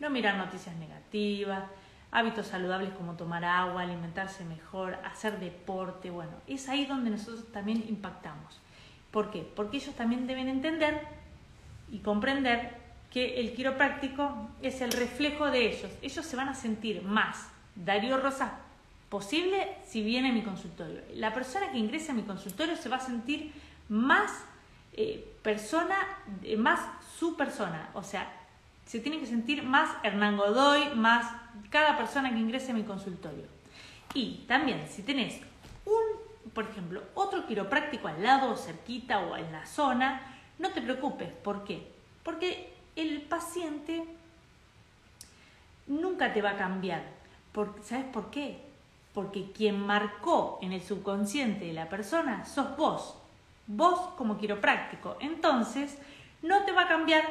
No 0.00 0.08
mirar 0.08 0.36
noticias 0.36 0.74
negativas, 0.76 1.64
hábitos 2.10 2.46
saludables 2.46 2.90
como 2.94 3.14
tomar 3.14 3.44
agua, 3.44 3.82
alimentarse 3.82 4.44
mejor, 4.44 4.94
hacer 5.04 5.38
deporte, 5.38 6.10
bueno, 6.10 6.32
es 6.46 6.68
ahí 6.68 6.86
donde 6.86 7.10
nosotros 7.10 7.52
también 7.52 7.84
impactamos. 7.88 8.60
¿Por 9.12 9.30
qué? 9.30 9.46
Porque 9.54 9.76
ellos 9.76 9.94
también 9.94 10.26
deben 10.26 10.48
entender 10.48 11.00
y 11.90 11.98
comprender 11.98 12.76
que 13.12 13.40
el 13.40 13.54
quiropráctico 13.54 14.48
es 14.62 14.80
el 14.80 14.90
reflejo 14.90 15.50
de 15.50 15.68
ellos. 15.68 15.92
Ellos 16.00 16.24
se 16.24 16.34
van 16.34 16.48
a 16.48 16.54
sentir 16.54 17.02
más 17.02 17.48
Darío 17.76 18.18
Rosas 18.18 18.50
posible 19.10 19.76
si 19.86 20.02
viene 20.02 20.30
a 20.30 20.32
mi 20.32 20.42
consultorio. 20.42 21.02
La 21.14 21.34
persona 21.34 21.70
que 21.70 21.78
ingrese 21.78 22.12
a 22.12 22.14
mi 22.14 22.22
consultorio 22.22 22.76
se 22.76 22.88
va 22.88 22.96
a 22.96 23.00
sentir 23.00 23.52
más 23.90 24.32
eh, 24.94 25.36
persona, 25.42 25.96
eh, 26.42 26.56
más 26.56 26.80
su 27.18 27.36
persona. 27.36 27.90
O 27.92 28.02
sea, 28.02 28.32
se 28.86 29.00
tiene 29.00 29.20
que 29.20 29.26
sentir 29.26 29.62
más 29.62 29.90
Hernán 30.02 30.38
Godoy, 30.38 30.94
más 30.94 31.30
cada 31.68 31.98
persona 31.98 32.32
que 32.32 32.38
ingrese 32.38 32.72
a 32.72 32.74
mi 32.74 32.84
consultorio. 32.84 33.44
Y 34.14 34.44
también, 34.48 34.86
si 34.88 35.02
tenés 35.02 35.40
un, 35.84 36.21
por 36.54 36.64
ejemplo, 36.64 37.02
otro 37.14 37.46
quiropráctico 37.46 38.08
al 38.08 38.22
lado, 38.22 38.56
cerquita 38.56 39.20
o 39.20 39.36
en 39.36 39.50
la 39.52 39.66
zona, 39.66 40.20
no 40.58 40.70
te 40.70 40.82
preocupes. 40.82 41.30
¿Por 41.30 41.64
qué? 41.64 41.90
Porque 42.22 42.72
el 42.96 43.22
paciente 43.22 44.04
nunca 45.86 46.32
te 46.32 46.42
va 46.42 46.50
a 46.50 46.56
cambiar. 46.56 47.02
¿Sabes 47.82 48.06
por 48.06 48.30
qué? 48.30 48.60
Porque 49.14 49.52
quien 49.52 49.80
marcó 49.86 50.58
en 50.62 50.72
el 50.72 50.82
subconsciente 50.82 51.66
de 51.66 51.72
la 51.72 51.88
persona 51.88 52.44
sos 52.44 52.76
vos. 52.76 53.16
Vos 53.66 54.00
como 54.16 54.38
quiropráctico. 54.38 55.16
Entonces, 55.20 55.98
no 56.42 56.64
te 56.64 56.72
va 56.72 56.82
a 56.82 56.88
cambiar 56.88 57.24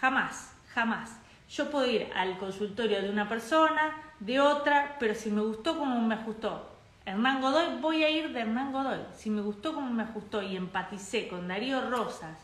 jamás, 0.00 0.54
jamás. 0.72 1.18
Yo 1.50 1.70
puedo 1.70 1.86
ir 1.86 2.10
al 2.16 2.38
consultorio 2.38 3.02
de 3.02 3.10
una 3.10 3.28
persona, 3.28 3.96
de 4.18 4.40
otra, 4.40 4.96
pero 4.98 5.14
si 5.14 5.30
me 5.30 5.42
gustó 5.42 5.78
como 5.78 6.00
me 6.00 6.14
ajustó 6.14 6.73
Hernán 7.06 7.42
Godoy, 7.42 7.80
voy 7.82 8.02
a 8.02 8.08
ir 8.08 8.32
de 8.32 8.40
Hernán 8.40 8.72
Godoy. 8.72 9.00
Si 9.14 9.28
me 9.28 9.42
gustó 9.42 9.74
como 9.74 9.92
me 9.92 10.04
ajustó 10.04 10.42
y 10.42 10.56
empaticé 10.56 11.28
con 11.28 11.48
Darío 11.48 11.90
Rosas 11.90 12.38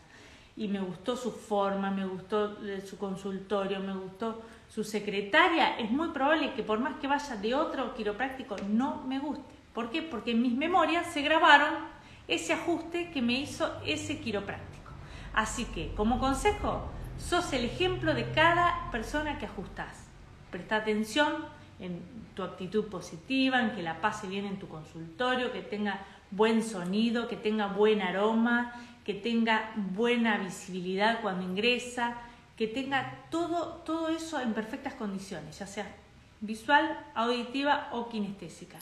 y 0.55 0.67
me 0.67 0.79
gustó 0.79 1.15
su 1.15 1.31
forma, 1.31 1.89
me 1.89 2.05
gustó 2.05 2.57
su 2.85 2.97
consultorio, 2.99 3.79
me 3.79 3.95
gustó 3.95 4.43
su 4.67 4.83
secretaria, 4.83 5.77
es 5.79 5.89
muy 5.89 6.09
probable 6.09 6.53
que 6.53 6.61
por 6.61 6.79
más 6.79 6.99
que 6.99 7.07
vaya 7.07 7.35
de 7.37 7.55
otro 7.55 7.95
quiropráctico 7.95 8.55
no 8.69 9.03
me 9.03 9.17
guste. 9.17 9.43
¿Por 9.73 9.89
qué? 9.89 10.03
Porque 10.03 10.31
en 10.31 10.41
mis 10.41 10.53
memorias 10.53 11.07
se 11.11 11.21
grabaron 11.21 11.73
ese 12.27 12.53
ajuste 12.53 13.09
que 13.11 13.21
me 13.21 13.33
hizo 13.33 13.81
ese 13.85 14.19
quiropráctico. 14.19 14.91
Así 15.33 15.65
que, 15.65 15.93
como 15.95 16.19
consejo, 16.19 16.89
sos 17.17 17.51
el 17.53 17.65
ejemplo 17.65 18.13
de 18.13 18.31
cada 18.31 18.91
persona 18.91 19.39
que 19.39 19.45
ajustás. 19.45 20.07
Presta 20.51 20.75
atención 20.75 21.45
en 21.81 22.01
tu 22.35 22.43
actitud 22.43 22.85
positiva, 22.85 23.61
en 23.61 23.71
que 23.75 23.83
la 23.83 23.99
pase 23.99 24.27
bien 24.27 24.45
en 24.45 24.59
tu 24.59 24.67
consultorio, 24.67 25.51
que 25.51 25.61
tenga 25.61 25.99
buen 26.31 26.63
sonido, 26.63 27.27
que 27.27 27.35
tenga 27.35 27.67
buen 27.67 28.01
aroma, 28.01 28.73
que 29.03 29.13
tenga 29.13 29.71
buena 29.75 30.37
visibilidad 30.37 31.21
cuando 31.21 31.43
ingresa, 31.43 32.15
que 32.55 32.67
tenga 32.67 33.25
todo, 33.29 33.81
todo 33.85 34.09
eso 34.09 34.39
en 34.39 34.53
perfectas 34.53 34.93
condiciones, 34.93 35.57
ya 35.59 35.67
sea 35.67 35.87
visual, 36.39 36.97
auditiva 37.15 37.89
o 37.91 38.09
kinestésica. 38.09 38.77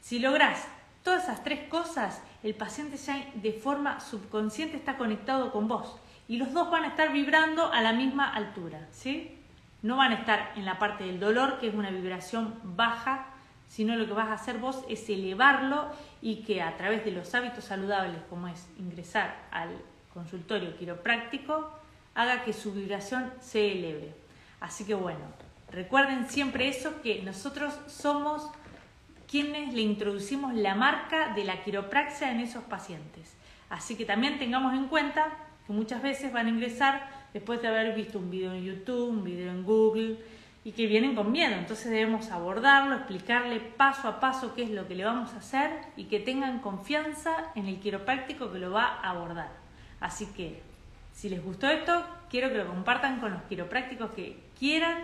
Si 0.00 0.18
logras 0.18 0.66
todas 1.02 1.24
esas 1.24 1.44
tres 1.44 1.68
cosas, 1.68 2.20
el 2.42 2.54
paciente 2.54 2.96
ya 2.96 3.24
de 3.34 3.52
forma 3.52 4.00
subconsciente 4.00 4.76
está 4.76 4.96
conectado 4.96 5.52
con 5.52 5.68
vos 5.68 5.96
y 6.28 6.36
los 6.36 6.52
dos 6.52 6.70
van 6.70 6.84
a 6.84 6.88
estar 6.88 7.12
vibrando 7.12 7.72
a 7.72 7.80
la 7.80 7.92
misma 7.92 8.32
altura, 8.32 8.88
¿sí? 8.90 9.38
No 9.82 9.96
van 9.96 10.12
a 10.12 10.16
estar 10.16 10.52
en 10.56 10.64
la 10.64 10.78
parte 10.78 11.04
del 11.04 11.18
dolor, 11.18 11.58
que 11.58 11.68
es 11.68 11.74
una 11.74 11.90
vibración 11.90 12.54
baja, 12.62 13.26
sino 13.68 13.96
lo 13.96 14.06
que 14.06 14.12
vas 14.12 14.28
a 14.28 14.34
hacer 14.34 14.58
vos 14.58 14.84
es 14.88 15.08
elevarlo 15.08 15.90
y 16.20 16.42
que 16.42 16.62
a 16.62 16.76
través 16.76 17.04
de 17.04 17.10
los 17.10 17.34
hábitos 17.34 17.64
saludables, 17.64 18.20
como 18.28 18.48
es 18.48 18.68
ingresar 18.78 19.34
al 19.50 19.70
consultorio 20.12 20.76
quiropráctico, 20.76 21.72
haga 22.14 22.44
que 22.44 22.52
su 22.52 22.72
vibración 22.72 23.32
se 23.40 23.72
eleve. 23.72 24.14
Así 24.60 24.84
que 24.84 24.94
bueno, 24.94 25.20
recuerden 25.70 26.28
siempre 26.28 26.68
eso, 26.68 27.00
que 27.02 27.22
nosotros 27.22 27.74
somos 27.86 28.50
quienes 29.26 29.72
le 29.72 29.80
introducimos 29.80 30.52
la 30.52 30.74
marca 30.74 31.32
de 31.34 31.44
la 31.44 31.64
quiropraxia 31.64 32.30
en 32.30 32.40
esos 32.40 32.62
pacientes. 32.64 33.34
Así 33.70 33.96
que 33.96 34.04
también 34.04 34.38
tengamos 34.38 34.74
en 34.74 34.88
cuenta 34.88 35.28
que 35.66 35.72
muchas 35.72 36.02
veces 36.02 36.30
van 36.30 36.46
a 36.46 36.50
ingresar 36.50 37.08
después 37.32 37.60
de 37.62 37.68
haber 37.68 37.94
visto 37.94 38.18
un 38.18 38.30
video 38.30 38.52
en 38.52 38.64
YouTube, 38.64 39.10
un 39.10 39.24
video 39.24 39.50
en 39.50 39.64
Google 39.64 40.18
y 40.64 40.72
que 40.72 40.86
vienen 40.86 41.14
con 41.14 41.32
miedo. 41.32 41.54
Entonces 41.54 41.90
debemos 41.90 42.30
abordarlo, 42.30 42.94
explicarle 42.94 43.60
paso 43.60 44.08
a 44.08 44.20
paso 44.20 44.54
qué 44.54 44.62
es 44.62 44.70
lo 44.70 44.86
que 44.86 44.94
le 44.94 45.04
vamos 45.04 45.32
a 45.34 45.38
hacer 45.38 45.70
y 45.96 46.04
que 46.04 46.20
tengan 46.20 46.60
confianza 46.60 47.50
en 47.54 47.66
el 47.66 47.80
quiropráctico 47.80 48.52
que 48.52 48.58
lo 48.58 48.70
va 48.70 48.84
a 48.84 49.10
abordar. 49.10 49.50
Así 50.00 50.26
que 50.26 50.62
si 51.12 51.28
les 51.28 51.42
gustó 51.42 51.68
esto, 51.68 52.04
quiero 52.30 52.50
que 52.50 52.58
lo 52.58 52.66
compartan 52.66 53.20
con 53.20 53.32
los 53.32 53.42
quiroprácticos 53.42 54.12
que 54.12 54.38
quieran. 54.58 54.98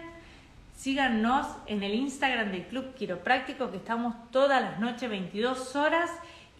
Síganos 0.76 1.46
en 1.66 1.82
el 1.82 1.94
Instagram 1.94 2.52
del 2.52 2.66
Club 2.66 2.94
Quiropráctico 2.94 3.70
que 3.70 3.78
estamos 3.78 4.14
todas 4.30 4.62
las 4.62 4.78
noches 4.78 5.10
22 5.10 5.74
horas 5.74 6.08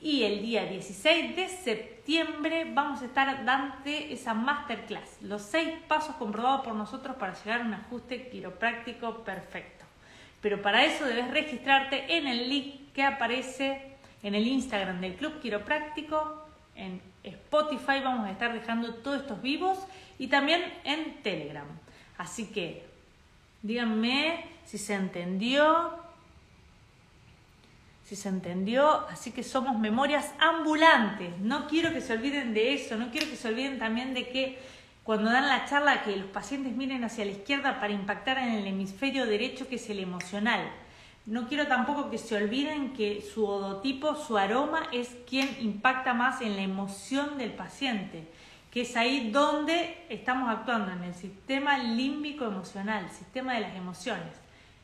y 0.01 0.23
el 0.23 0.43
día 0.43 0.65
16 0.65 1.37
de 1.37 1.49
septiembre 1.49 2.71
vamos 2.73 3.03
a 3.03 3.07
estar 3.07 3.45
dando 3.45 3.75
esa 3.85 4.35
masterclass, 4.35 5.21
los 5.23 5.43
seis 5.43 5.71
pasos 5.89 6.17
comprobados 6.17 6.65
por 6.65 6.75
nosotros 6.75 7.17
para 7.17 7.35
llegar 7.35 7.61
a 7.61 7.65
un 7.65 7.75
ajuste 7.75 8.29
quiropráctico 8.29 9.25
perfecto. 9.25 9.85
Pero 10.41 10.63
para 10.63 10.85
eso 10.85 11.05
debes 11.05 11.31
registrarte 11.31 12.17
en 12.17 12.27
el 12.27 12.49
link 12.49 12.93
que 12.95 13.03
aparece 13.03 13.97
en 14.23 14.35
el 14.35 14.47
Instagram 14.47 15.01
del 15.01 15.15
Club 15.15 15.41
Quiropráctico, 15.41 16.45
en 16.75 17.01
Spotify 17.23 18.01
vamos 18.03 18.27
a 18.27 18.31
estar 18.31 18.53
dejando 18.53 18.95
todos 18.95 19.23
estos 19.23 19.43
vivos 19.43 19.79
y 20.19 20.29
también 20.29 20.63
en 20.85 21.23
Telegram. 21.23 21.67
Así 22.17 22.47
que 22.47 22.85
díganme 23.63 24.45
si 24.65 24.79
se 24.79 24.95
entendió, 24.95 25.99
si 28.09 28.17
se 28.17 28.31
entendió, 28.31 29.07
así 29.11 29.33
que 29.33 29.43
somos 29.43 29.79
memorias 29.79 30.33
ambulantes. 30.39 31.39
No 31.41 31.69
quiero 31.69 31.93
que 31.93 32.01
se 32.01 32.15
olviden 32.15 32.55
de 32.55 32.73
eso, 32.73 32.97
no 32.97 33.11
quiero 33.11 33.29
que 33.29 33.37
se 33.37 33.49
olviden 33.49 33.79
también 33.79 34.15
de 34.15 34.31
que 34.31 34.59
cuando 35.05 35.31
dan 35.31 35.47
la 35.47 35.67
charla 35.67 36.03
que 36.03 36.17
los 36.17 36.31
pacientes 36.31 36.75
miren 36.75 37.05
hacia 37.05 37.27
la 37.27 37.33
izquierda 37.33 37.79
para 37.81 37.93
impactar 37.93 38.39
en 38.39 38.55
el 38.55 38.67
hemisferio 38.67 39.27
derecho 39.27 39.69
que 39.69 39.77
es 39.77 39.91
el 39.91 39.99
emocional. 39.99 40.71
No 41.27 41.49
quiero 41.49 41.67
tampoco 41.67 42.09
que 42.11 42.17
se 42.17 42.35
olviden 42.35 42.95
que 42.95 43.21
su 43.21 43.47
odotipo, 43.47 44.15
su 44.15 44.39
aroma 44.39 44.85
es 44.91 45.15
quien 45.29 45.55
impacta 45.61 46.15
más 46.15 46.41
en 46.41 46.57
la 46.57 46.63
emoción 46.63 47.37
del 47.37 47.53
paciente, 47.53 48.27
que 48.71 48.83
es 48.83 48.97
ahí 48.97 49.31
donde 49.31 50.07
estamos 50.09 50.49
actuando, 50.49 50.93
en 50.93 51.05
el 51.05 51.15
sistema 51.15 51.77
límbico 51.77 52.47
emocional, 52.47 53.11
sistema 53.11 53.53
de 53.53 53.61
las 53.61 53.77
emociones. 53.77 54.33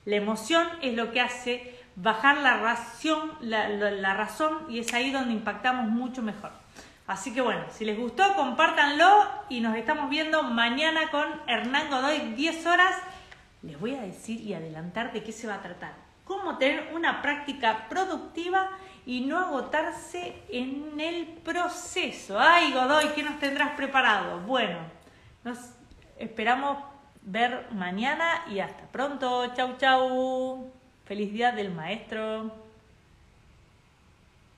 La 0.05 0.17
emoción 0.17 0.69
es 0.83 0.93
lo 0.93 1.11
que 1.11 1.23
hace 1.23 1.84
bajar 1.97 2.39
la, 2.39 2.57
ración, 2.57 3.33
la, 3.41 4.15
razón 4.15 4.67
y 4.69 4.81
es 4.81 4.93
ahí 4.95 5.11
donde 5.11 5.33
impactamos 5.33 5.89
mucho 5.89 6.23
mejor. 6.23 6.51
Así 7.07 7.35
que 7.35 7.41
bueno, 7.41 7.65
si 7.71 7.85
les 7.85 7.99
gustó, 7.99 8.35
compártanlo 8.35 9.29
y 9.49 9.61
nos 9.61 9.77
estamos 9.77 10.09
viendo 10.09 10.43
mañana 10.43 11.11
con 11.11 11.27
Hernán 11.47 11.91
Godoy, 11.91 12.35
10 12.35 12.67
horas. 12.67 12.95
Les 13.63 13.79
voy 13.79 13.95
a 13.95 14.03
decir 14.03 14.41
y 14.41 14.55
adelantar 14.55 15.13
de 15.13 15.23
qué 15.23 15.33
se 15.33 15.47
va 15.47 15.57
a 15.57 15.63
tratar. 15.63 15.93
Cómo 16.25 16.57
tener 16.57 16.95
una 16.95 17.21
práctica 17.21 17.87
productiva 17.89 18.71
y 19.05 19.21
no 19.21 19.39
agotarse 19.39 20.43
en 20.49 20.99
el 20.99 21.27
proceso. 21.27 22.41
Ay, 22.41 22.73
Godoy, 22.73 23.09
¿qué 23.15 23.23
nos 23.23 23.39
tendrás 23.39 23.77
preparado? 23.77 24.41
Bueno, 24.41 24.79
nos 25.45 25.59
esperamos 26.17 26.79
ver 27.21 27.69
mañana 27.73 28.45
y 28.51 28.61
hasta 28.61 28.85
pronto. 28.87 29.55
Chau, 29.55 29.77
chau. 29.77 30.84
Feliz 31.05 31.33
día 31.35 31.53
del 31.53 31.71
maestro. 31.71 32.64